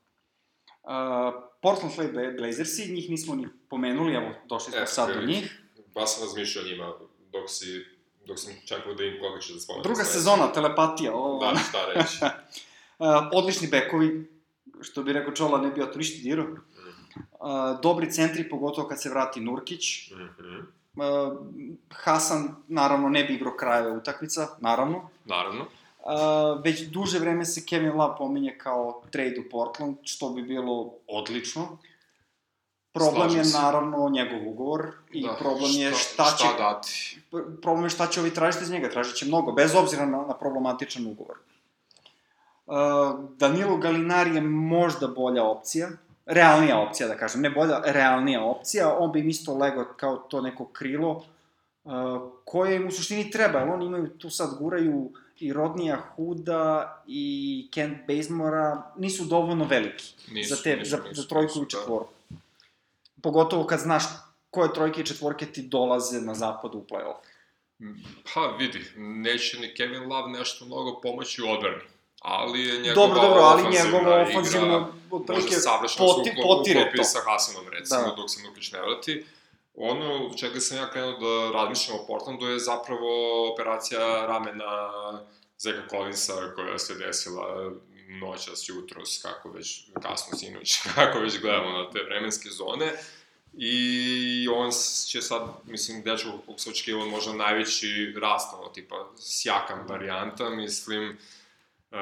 [0.84, 5.60] Uh, Portland Trail Blazersi, njih nismo ni pomenuli, evo, došli smo E, sad do njih.
[5.94, 6.92] Baš sam razmišljao o njima
[7.32, 7.84] dok si,
[8.26, 9.82] dok sam čekao da im koga će da spomenu.
[9.82, 11.38] Druga sezona, telepatija, ovo.
[11.40, 12.18] Da, šta reći.
[12.98, 14.30] Uh, odlični bekovi,
[14.80, 16.46] što bi rekao Čola, ne bi ja to ništa dirao.
[16.46, 16.58] Mhm.
[17.18, 20.10] Uh, dobri centri, pogotovo kad se vrati Nurkić.
[20.10, 20.56] Mhm.
[20.96, 21.38] Uh,
[21.90, 25.10] Hasan, naravno, ne bi igrao krajeve utakmica, naravno.
[25.24, 25.66] Naravno.
[26.04, 30.92] Uh, već duže vreme se Kevin Love pominje kao trade u Portland, što bi bilo
[31.08, 31.78] odlično.
[32.92, 33.58] Problem Slažem je se.
[33.58, 37.18] naravno njegov ugovor i da, problem je šta, će Šta dati?
[37.62, 40.34] problem je šta će ovi tražiti iz njega, tražit će mnogo, bez obzira na, na
[40.34, 41.36] problematičan ugovor.
[42.66, 42.74] Uh,
[43.36, 45.88] Danilo Galinari je možda bolja opcija,
[46.26, 50.40] realnija opcija da kažem, ne bolja, realnija opcija, on bi im isto legao kao to
[50.40, 51.24] neko krilo,
[51.84, 51.92] uh,
[52.44, 57.68] koje im u suštini treba, jer oni imaju tu sad guraju i Rodnija Huda i
[57.72, 61.70] Kent Bazemora, nisu dovoljno veliki Nisu, za, te, nisu, za, nisu, za trojku nisu, i
[61.70, 62.12] četvorku.
[63.22, 64.04] Pogotovo kad znaš
[64.50, 67.16] koje trojke i četvorke ti dolaze na zapadu u play-off.
[68.34, 71.82] Pa vidi, neće ni Kevin Love nešto mnogo pomoći u odbrani.
[72.20, 74.00] Ali je njegova Dobro, dobro, ali ofanzivna njegovo
[75.20, 77.04] igra može savršeno se potire uklopi to.
[77.04, 78.06] sa Hasanom, recimo, Da.
[78.08, 78.14] da.
[78.16, 79.24] dok se Nukić ne vrati.
[79.74, 83.08] Ono u čega sam ja krenuo da razmišljam o Portlandu je zapravo
[83.52, 84.90] operacija ramena
[85.58, 87.72] Zeka Collinsa koja se desila
[88.08, 92.92] noćas, jutros, kako već, kasno sinoć, kako već gledamo na te vremenske zone.
[93.52, 94.70] I on
[95.06, 101.18] će sad, mislim, dečko kog se očekivao možda najveći rast, ono, tipa, sjakan varijanta, mislim,
[101.90, 102.00] Uh,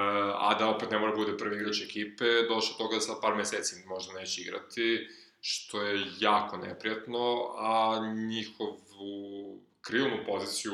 [0.48, 3.76] a da opet ne mora bude prvi igrač ekipe, došao toga da sad par meseci
[3.86, 5.08] možda neće igrati,
[5.44, 10.72] što je jako neprijatno, a njihovu krilnu poziciju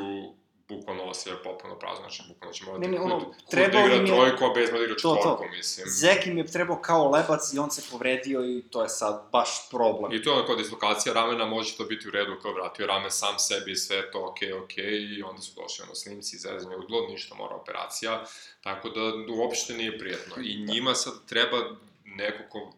[0.68, 3.80] bukvalno ostaje potpuno prazno, znači bukvalno će morati Ne, ne, Hud, ono, Hud da trebao
[3.86, 5.16] igra je- trojku, a Bezma da igra To, to.
[5.16, 5.86] četvorku, mislim.
[5.88, 9.70] Zek im je trebao kao lebac i on se povredio i to je sad baš
[9.70, 10.12] problem.
[10.12, 13.38] I to je onako dislokacija ramena, može to biti u redu kao vratio ramen sam
[13.38, 17.06] sebi, sve to okej, okay, okej, okay, i onda su došli ono snimci, zezanje udlo,
[17.08, 18.24] ništa mora operacija,
[18.62, 19.00] tako da
[19.34, 20.34] uopšte nije prijetno.
[20.42, 21.56] I njima sad treba
[22.04, 22.72] neko ko,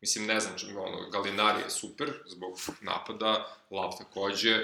[0.00, 4.56] mislim, ne znam, ono, Galinari je super zbog napada, Lav takođe,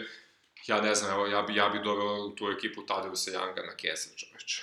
[0.66, 4.11] ja ne znam, evo, ja bi, ja bi doveo tu ekipu Tadeusa Younga na kesa,
[4.16, 4.62] čoveče.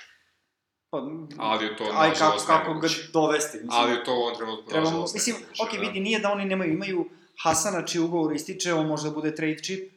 [0.90, 0.98] Pa,
[1.38, 3.70] Ali je to, aj kako, kako ga dovesti, mislim.
[3.72, 5.80] Ali je to u ovom trenutku, Trebamo, nažalost, mislim, nemoguće, ok, da.
[5.80, 7.08] vidi, nije da oni nemaju, imaju
[7.42, 9.92] Hasana čiji ugovor ističe, on može da bude trade chip,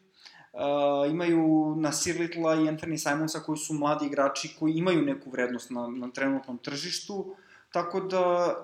[0.55, 5.69] Uh, imaju Nasir Little i Anthony Simonsa koji su mladi igrači koji imaju neku vrednost
[5.69, 7.36] na, na trenutnom tržištu,
[7.71, 8.55] tako da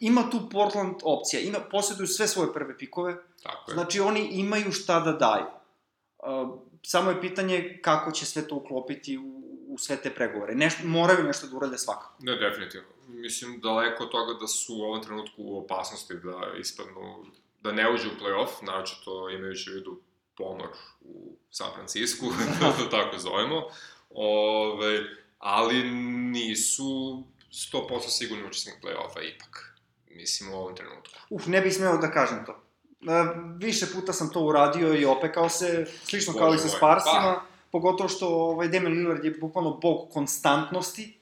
[0.00, 3.74] ima tu Portland opcija, ima, posjeduju sve svoje prve pikove, Tako je.
[3.74, 5.46] znači oni imaju šta da daju.
[6.18, 10.54] Uh, samo je pitanje kako će sve to uklopiti u, u sve te pregovore.
[10.54, 12.14] Nešto, moraju nešto da urade svakako.
[12.18, 12.88] Ne, definitivno.
[13.08, 17.24] Mislim, daleko od toga da su u ovom trenutku u opasnosti da ispadnu,
[17.60, 20.00] da ne uđe u play-off, naročito imajući u vidu
[20.36, 20.68] ponor
[21.00, 22.26] u San Francisku,
[22.60, 23.62] da to tako zovemo,
[24.10, 25.00] Ove,
[25.38, 25.90] ali
[26.30, 27.22] nisu
[27.52, 29.77] 100% sigurni učesnik play-offa ipak,
[30.10, 31.14] mislim, u ovom trenutku.
[31.30, 32.52] Uf, ne bih smeo da kažem to.
[32.52, 32.56] E,
[33.56, 37.42] više puta sam to uradio i opekao se, slično kao i Bože sa Sparsima, pa.
[37.72, 41.18] pogotovo što ovaj Damian Lillard je bukvalno bog konstantnosti,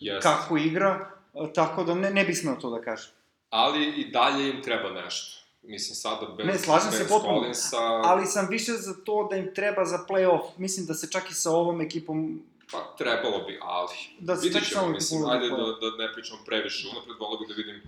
[0.00, 0.28] Jeste.
[0.28, 3.12] kako igra, e, tako da ne, ne bih smeo to da kažem.
[3.50, 5.44] Ali i dalje im treba nešto.
[5.62, 7.34] Mislim, sada bez, Ne, slažem se bez potpuno.
[7.34, 10.42] Collinsa, Ali sam više za to da im treba za play-off.
[10.56, 13.94] Mislim da se čak i sa ovom ekipom Pa, trebalo bi, ali...
[14.18, 17.38] Da se Vidjet čak ćemo, samo mislim, ajde da, da ne pričamo previše unapred, volio
[17.38, 17.82] bih da vidim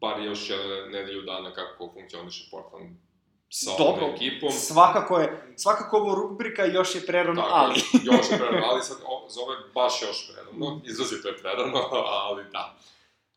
[0.00, 0.48] bar još
[0.90, 2.96] nedelju dana kako funkcioniše Portland
[3.50, 4.50] sa Dobro, ovom ekipom.
[4.50, 7.74] svakako je, svakako ovo rubrika još je prerano, Tako, ali...
[8.12, 11.78] još je prerano, ali sad o, za ove baš još prerano, izrazito je prerano,
[12.26, 12.76] ali da.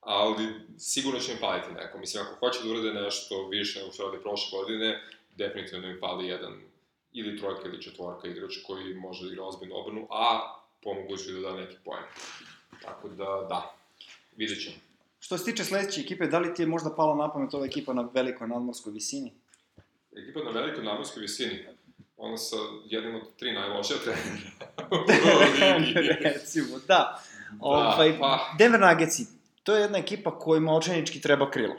[0.02, 0.46] Ali
[0.78, 1.98] sigurno će im paliti neko.
[1.98, 5.02] Mislim, ako hoće da urade nešto više nego što rade prošle godine,
[5.36, 6.62] definitivno im pali jedan
[7.14, 10.54] ili trojka ili četvorka igrač koji može da igra ozbiljnu obranu, a
[10.84, 12.04] pomogući da da neki poen.
[12.82, 13.76] Tako da, da,
[14.36, 14.76] vidjet ćemo.
[15.22, 17.94] Što se tiče sledeće ekipe, da li ti je možda palo na pamet ova ekipa
[17.94, 19.34] na velikoj nadmorskoj visini?
[20.18, 21.66] Ekipa na velikoj nadmorskoj visini,
[22.18, 22.56] ona sa
[22.86, 24.50] jednim od tri najlošija trenera.
[26.34, 27.24] Recimo, da.
[27.60, 28.56] Ovaj, pa.
[28.58, 29.26] Denver Nuggetsi,
[29.64, 31.76] to je jedna ekipa kojima očajnički treba krilo.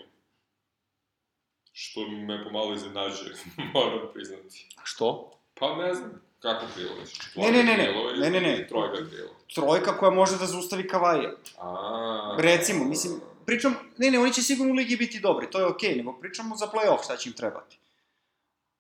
[1.73, 3.35] Što me pomalo iznenađuje,
[3.75, 4.69] moram priznati.
[4.83, 5.33] Što?
[5.55, 7.37] Pa ne znam, kako krilo misliš?
[7.37, 7.93] Ne, ne, ne, ne.
[8.19, 8.67] Ne, ne, ne.
[8.69, 9.31] Trojka krilo.
[9.55, 11.33] Trojka koja može da zaustavi Kavaja.
[11.59, 15.67] A, Recimo, mislim, pričam, ne, ne, oni će sigurno u ligi biti dobri, to je
[15.67, 17.79] okej, okay, nego pričamo za play-off šta će im trebati.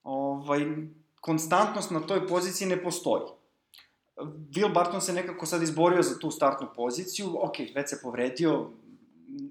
[0.03, 0.67] Ovaj,
[1.21, 3.23] konstantnost na toj poziciji ne postoji.
[4.17, 8.71] Will Barton se nekako sad izborio za tu startnu poziciju, ok, već se povredio,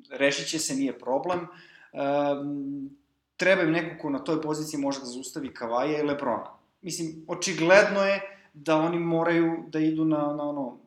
[0.09, 1.39] rešit će se, nije problem.
[1.39, 2.89] Um,
[3.37, 6.53] treba im neko ko na toj poziciji može da zaustavi Kavaja i Lebrona.
[6.81, 8.21] Mislim, očigledno je
[8.53, 10.77] da oni moraju da idu na, na ono,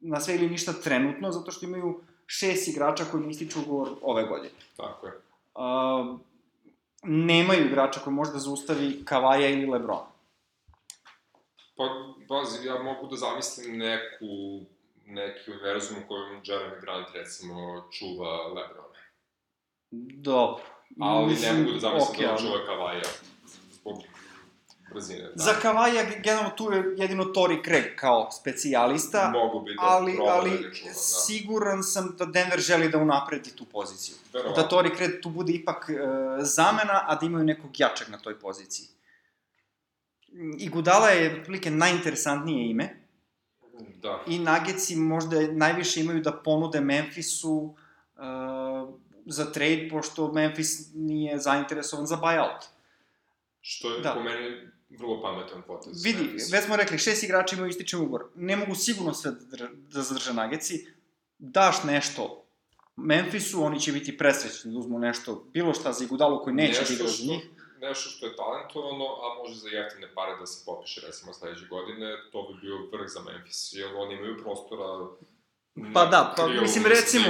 [0.00, 4.22] na sve ili ništa trenutno, zato što imaju šest igrača koji ne ističu ugovor ove
[4.26, 4.54] godine.
[4.76, 5.12] Tako je.
[5.54, 6.18] Uh,
[7.02, 10.06] nemaju igrača koji može da zaustavi Kavaja ili Lebrona.
[11.76, 11.84] Pa,
[12.28, 14.26] pazi, ja mogu da zamislim neku,
[15.06, 18.98] neki univerzum u kojem Jeremy Grant, recimo, čuva Lebrona.
[20.22, 20.64] Dobro.
[21.00, 23.02] Ali Mislim, ne mogu da zamislim da on ali- čuva Kavaja
[24.94, 25.22] brzine.
[25.22, 25.30] Da.
[25.34, 30.32] Za Kavaja, generalno, tu je jedino Tori Craig kao specijalista, Mogu bi da ali, proba
[30.32, 30.94] ali da čuva, da.
[30.94, 34.16] siguran sam da Denver želi da unapredi tu poziciju.
[34.32, 34.62] Verovatno.
[34.62, 35.94] Da Tori Craig tu bude ipak e,
[36.42, 38.86] zamena, a da imaju nekog jačeg na toj poziciji.
[40.58, 42.88] I Gudala je, otprilike, najinteresantnije ime,
[44.02, 44.22] Da.
[44.26, 47.74] i Nuggetsi možda najviše imaju da ponude Memphisu uh,
[49.26, 52.64] za trade, pošto Memphis nije zainteresovan za buyout.
[53.60, 54.14] Što je Da.
[54.14, 56.04] po meni vrlo pametan potez.
[56.04, 58.24] Vidi, već smo rekli, šest igrača imaju ističen ugovor.
[58.34, 60.86] Ne mogu sigurno sve da da zadrže Nuggetsi.
[61.38, 62.44] Daš nešto
[62.96, 66.94] Memphisu, oni će biti presrećni da uzmu nešto, bilo šta za Igudalu koji neće da
[66.94, 67.50] igra za njih.
[67.80, 72.16] Nešto što je talentovano, a može za jeftine pare da se popiše, recimo, sledeće godine,
[72.32, 75.06] to bi bio vrh za Memphis, jer oni imaju prostora
[75.94, 77.26] Pa da, pa mislim, recimo.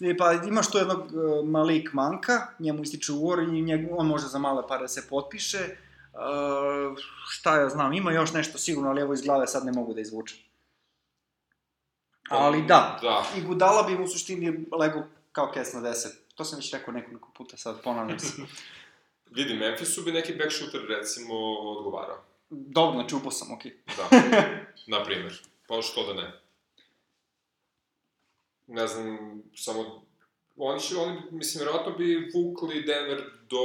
[0.00, 4.26] E, pa imaš tu jednog uh, Malik Manka, njemu ističe ugovor i njeg, on može
[4.26, 5.58] za male pare da se potpiše.
[6.18, 6.98] Uh,
[7.28, 10.00] šta ja znam, ima još nešto sigurno, ali evo iz glave sad ne mogu da
[10.00, 10.38] izvučem.
[12.28, 15.02] Ali da, Da, i Gudala bi mu u suštini lego
[15.32, 16.08] kao kes na 10.
[16.34, 18.42] To sam već rekao nekoliko puta, sad ponavljam se.
[19.36, 22.24] vidi, Memphisu bi neki back shooter, recimo, odgovarao.
[22.50, 23.76] Dobro, znači upo sam, okej.
[23.96, 24.20] Da,
[24.96, 25.42] na primer.
[25.66, 26.40] Pa što da ne.
[28.66, 30.02] Ne znam, samo...
[30.56, 33.58] Oni će, oni, mislim, verovatno bi vukli Denver do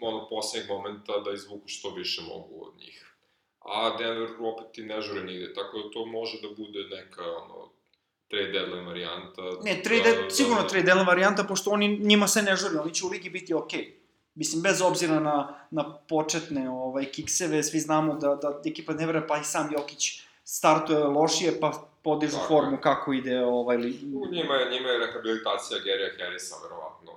[0.00, 3.14] ono, poslednjeg momenta da izvuku što više mogu od njih.
[3.60, 7.70] A Denver opet i ne žure nigde, tako da to može da bude neka, ono,
[8.28, 9.42] trade deadline varijanta.
[9.62, 12.94] Ne, trade, da, sigurno da, trade deadline varijanta, pošto oni, njima se ne žuri, oni
[12.94, 13.98] će u ligi biti okej.
[14.34, 19.24] Mislim, bez obzira na, na početne ovaj, kikseve, svi znamo da, da ekipa ne vera,
[19.28, 24.26] pa i sam Jokić startuje lošije, pa podižu Tako formu kako ide ovaj, li, U
[24.32, 27.12] njima je, njima je rehabilitacija Gary'a Harrisa, verovatno,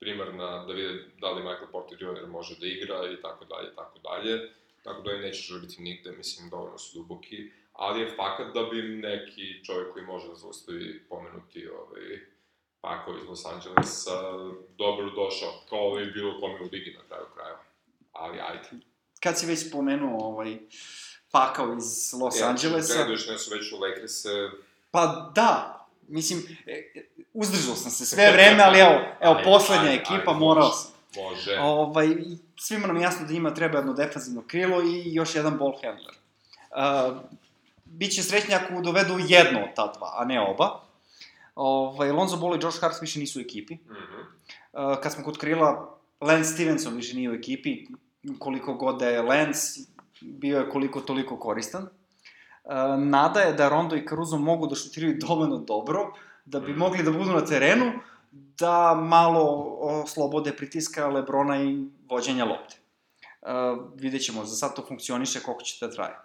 [0.00, 2.26] primarna, da vide da li Michael Porter Jr.
[2.26, 4.50] može da igra i tako dalje, tako dalje.
[4.82, 7.50] Tako da oni neće žuriti nigde, mislim, dovoljno su duboki.
[7.72, 12.20] Ali je fakat da bi neki čovjek koji može da zaustavi pomenuti ovaj,
[12.80, 14.20] Pako iz Los Angelesa
[14.78, 17.62] dobro došao, kao i bilo kome u ligi na kraju krajeva.
[18.12, 18.68] Ali ajde.
[19.20, 20.58] kad si već spomenuo ovaj,
[21.32, 24.50] Pakao iz Los E, Angelesa, Gleduješ ne su već u Lakers-e,
[24.90, 25.79] pa da,
[26.10, 27.04] mislim, e, e,
[27.34, 30.92] uzdržao sam se sve vreme, ali evo, evo, Ajde, poslednja ajde, ekipa, morao sam.
[31.16, 31.58] može.
[31.60, 32.08] Ovaj,
[32.56, 36.14] svima nam jasno da njima treba jedno defanzivno krilo i još jedan ball handler.
[36.70, 37.16] Uh,
[37.84, 40.80] biće srećni ako dovedu jedno od ta dva, a ne oba.
[41.54, 43.74] Ovaj, Lonzo Ball i Josh Hart više nisu u ekipi.
[43.74, 44.20] Mhm.
[44.72, 47.86] Uh, kad smo kod krila, Lance Stevenson više nije u ekipi,
[48.38, 49.80] koliko god da je Lance,
[50.20, 51.88] bio je koliko toliko koristan.
[52.98, 56.12] Nada je da Rondo i Caruso mogu da šutiraju dovoljno dobro,
[56.44, 57.92] da bi mogli da budu na terenu,
[58.32, 62.76] da malo oslobode pritiska Lebrona i vođenja lopte.
[63.42, 63.48] Uh,
[63.94, 66.16] vidjet ćemo, za sad to funkcioniše, koliko će da traje.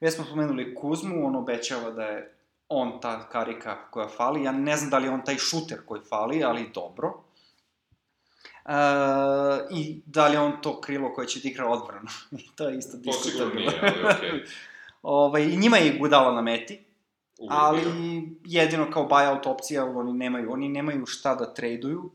[0.00, 2.34] Već smo spomenuli Kuzmu, on obećava da je
[2.68, 4.42] on ta karika koja fali.
[4.42, 7.08] Ja ne znam da li je on taj šuter koji fali, ali dobro.
[8.64, 8.72] Uh,
[9.70, 12.08] I da li je on to krilo koje će da igra odbranu.
[12.56, 13.60] To je isto To sigurno diskutabilno.
[13.60, 14.44] nije, ali okej.
[15.02, 16.84] Ovaj, I njima je Gudala na meti,
[17.48, 17.82] ali
[18.44, 20.52] jedino kao buyout opcija oni nemaju.
[20.52, 22.10] Oni nemaju šta da traduju.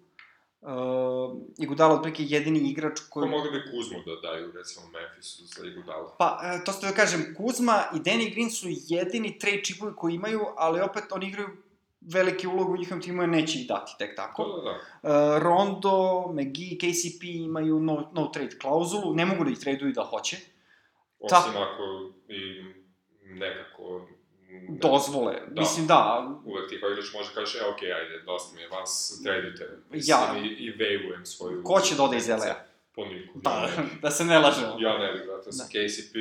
[0.61, 3.29] Uh, Igudala otprilike jedini igrač Ko koji...
[3.29, 6.15] mogli bi Kuzmu da daju, recimo, Memphisu za Igudala?
[6.19, 10.13] Pa, e, to ste da kažem, Kuzma i Danny Green su jedini trade chipovi koji
[10.13, 11.49] imaju, ali opet oni igraju
[12.01, 14.43] veliki ulogu u njihovom timu, neće ih dati tek tako.
[14.43, 15.35] Da, da, da.
[15.35, 20.03] Uh, Rondo, McGee, KCP imaju no, no trade klauzulu, ne mogu da ih traduju da
[20.03, 20.37] hoće.
[21.23, 22.63] Osim ako i
[23.23, 24.07] nekako...
[24.49, 25.61] Ne, Dozvole, Da.
[25.61, 29.21] mislim da, Uvek ti kao igrač može kažeš, e, okej, ajde, dosta mi je vas,
[29.23, 29.69] tradujte.
[29.93, 30.35] Ja.
[30.37, 31.63] I, i waivujem svoju...
[31.63, 32.55] ko će da ode iz LA?
[32.95, 33.39] Po niku.
[33.45, 34.75] Ja ne, da se ne lažemo.
[34.79, 35.63] ja ne bih, brate, Da.
[35.63, 36.13] KCP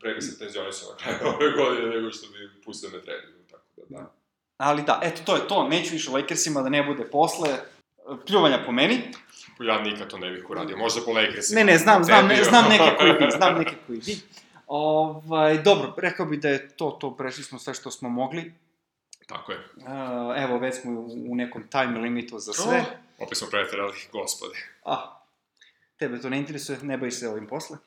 [0.00, 3.64] pre bi se penzionisao na kraju ove godine nego što bi pustio me traduju, tako
[3.76, 4.12] da, da.
[4.56, 7.48] Ali da, eto, to je to, neću više Lakersima da ne bude posle,
[8.26, 9.00] pljuvanja po meni.
[9.60, 11.58] Ja nikad to ne bih uradio, možda po Lakersima.
[11.60, 14.16] Ne, ne, znam, znam, ne, znam neke koji bi, znam neke koji bi.
[14.66, 18.54] Ovaj, dobro, rekao bih da je to, to, prešli smo sve što smo mogli.
[19.26, 19.58] Tako je.
[19.58, 19.84] Uh,
[20.36, 22.78] evo, već smo u, nekom time limitu za sve.
[22.78, 22.86] Oh,
[23.18, 24.54] opet smo preterali, gospode.
[24.84, 25.20] A,
[25.96, 27.78] tebe to ne interesuje, ne baviš se ovim posle.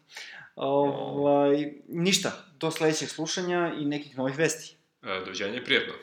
[0.56, 4.76] Ovaj, ništa, do sledećeg slušanja i nekih novih vesti.
[5.04, 5.94] E, doviđenja i prijetno.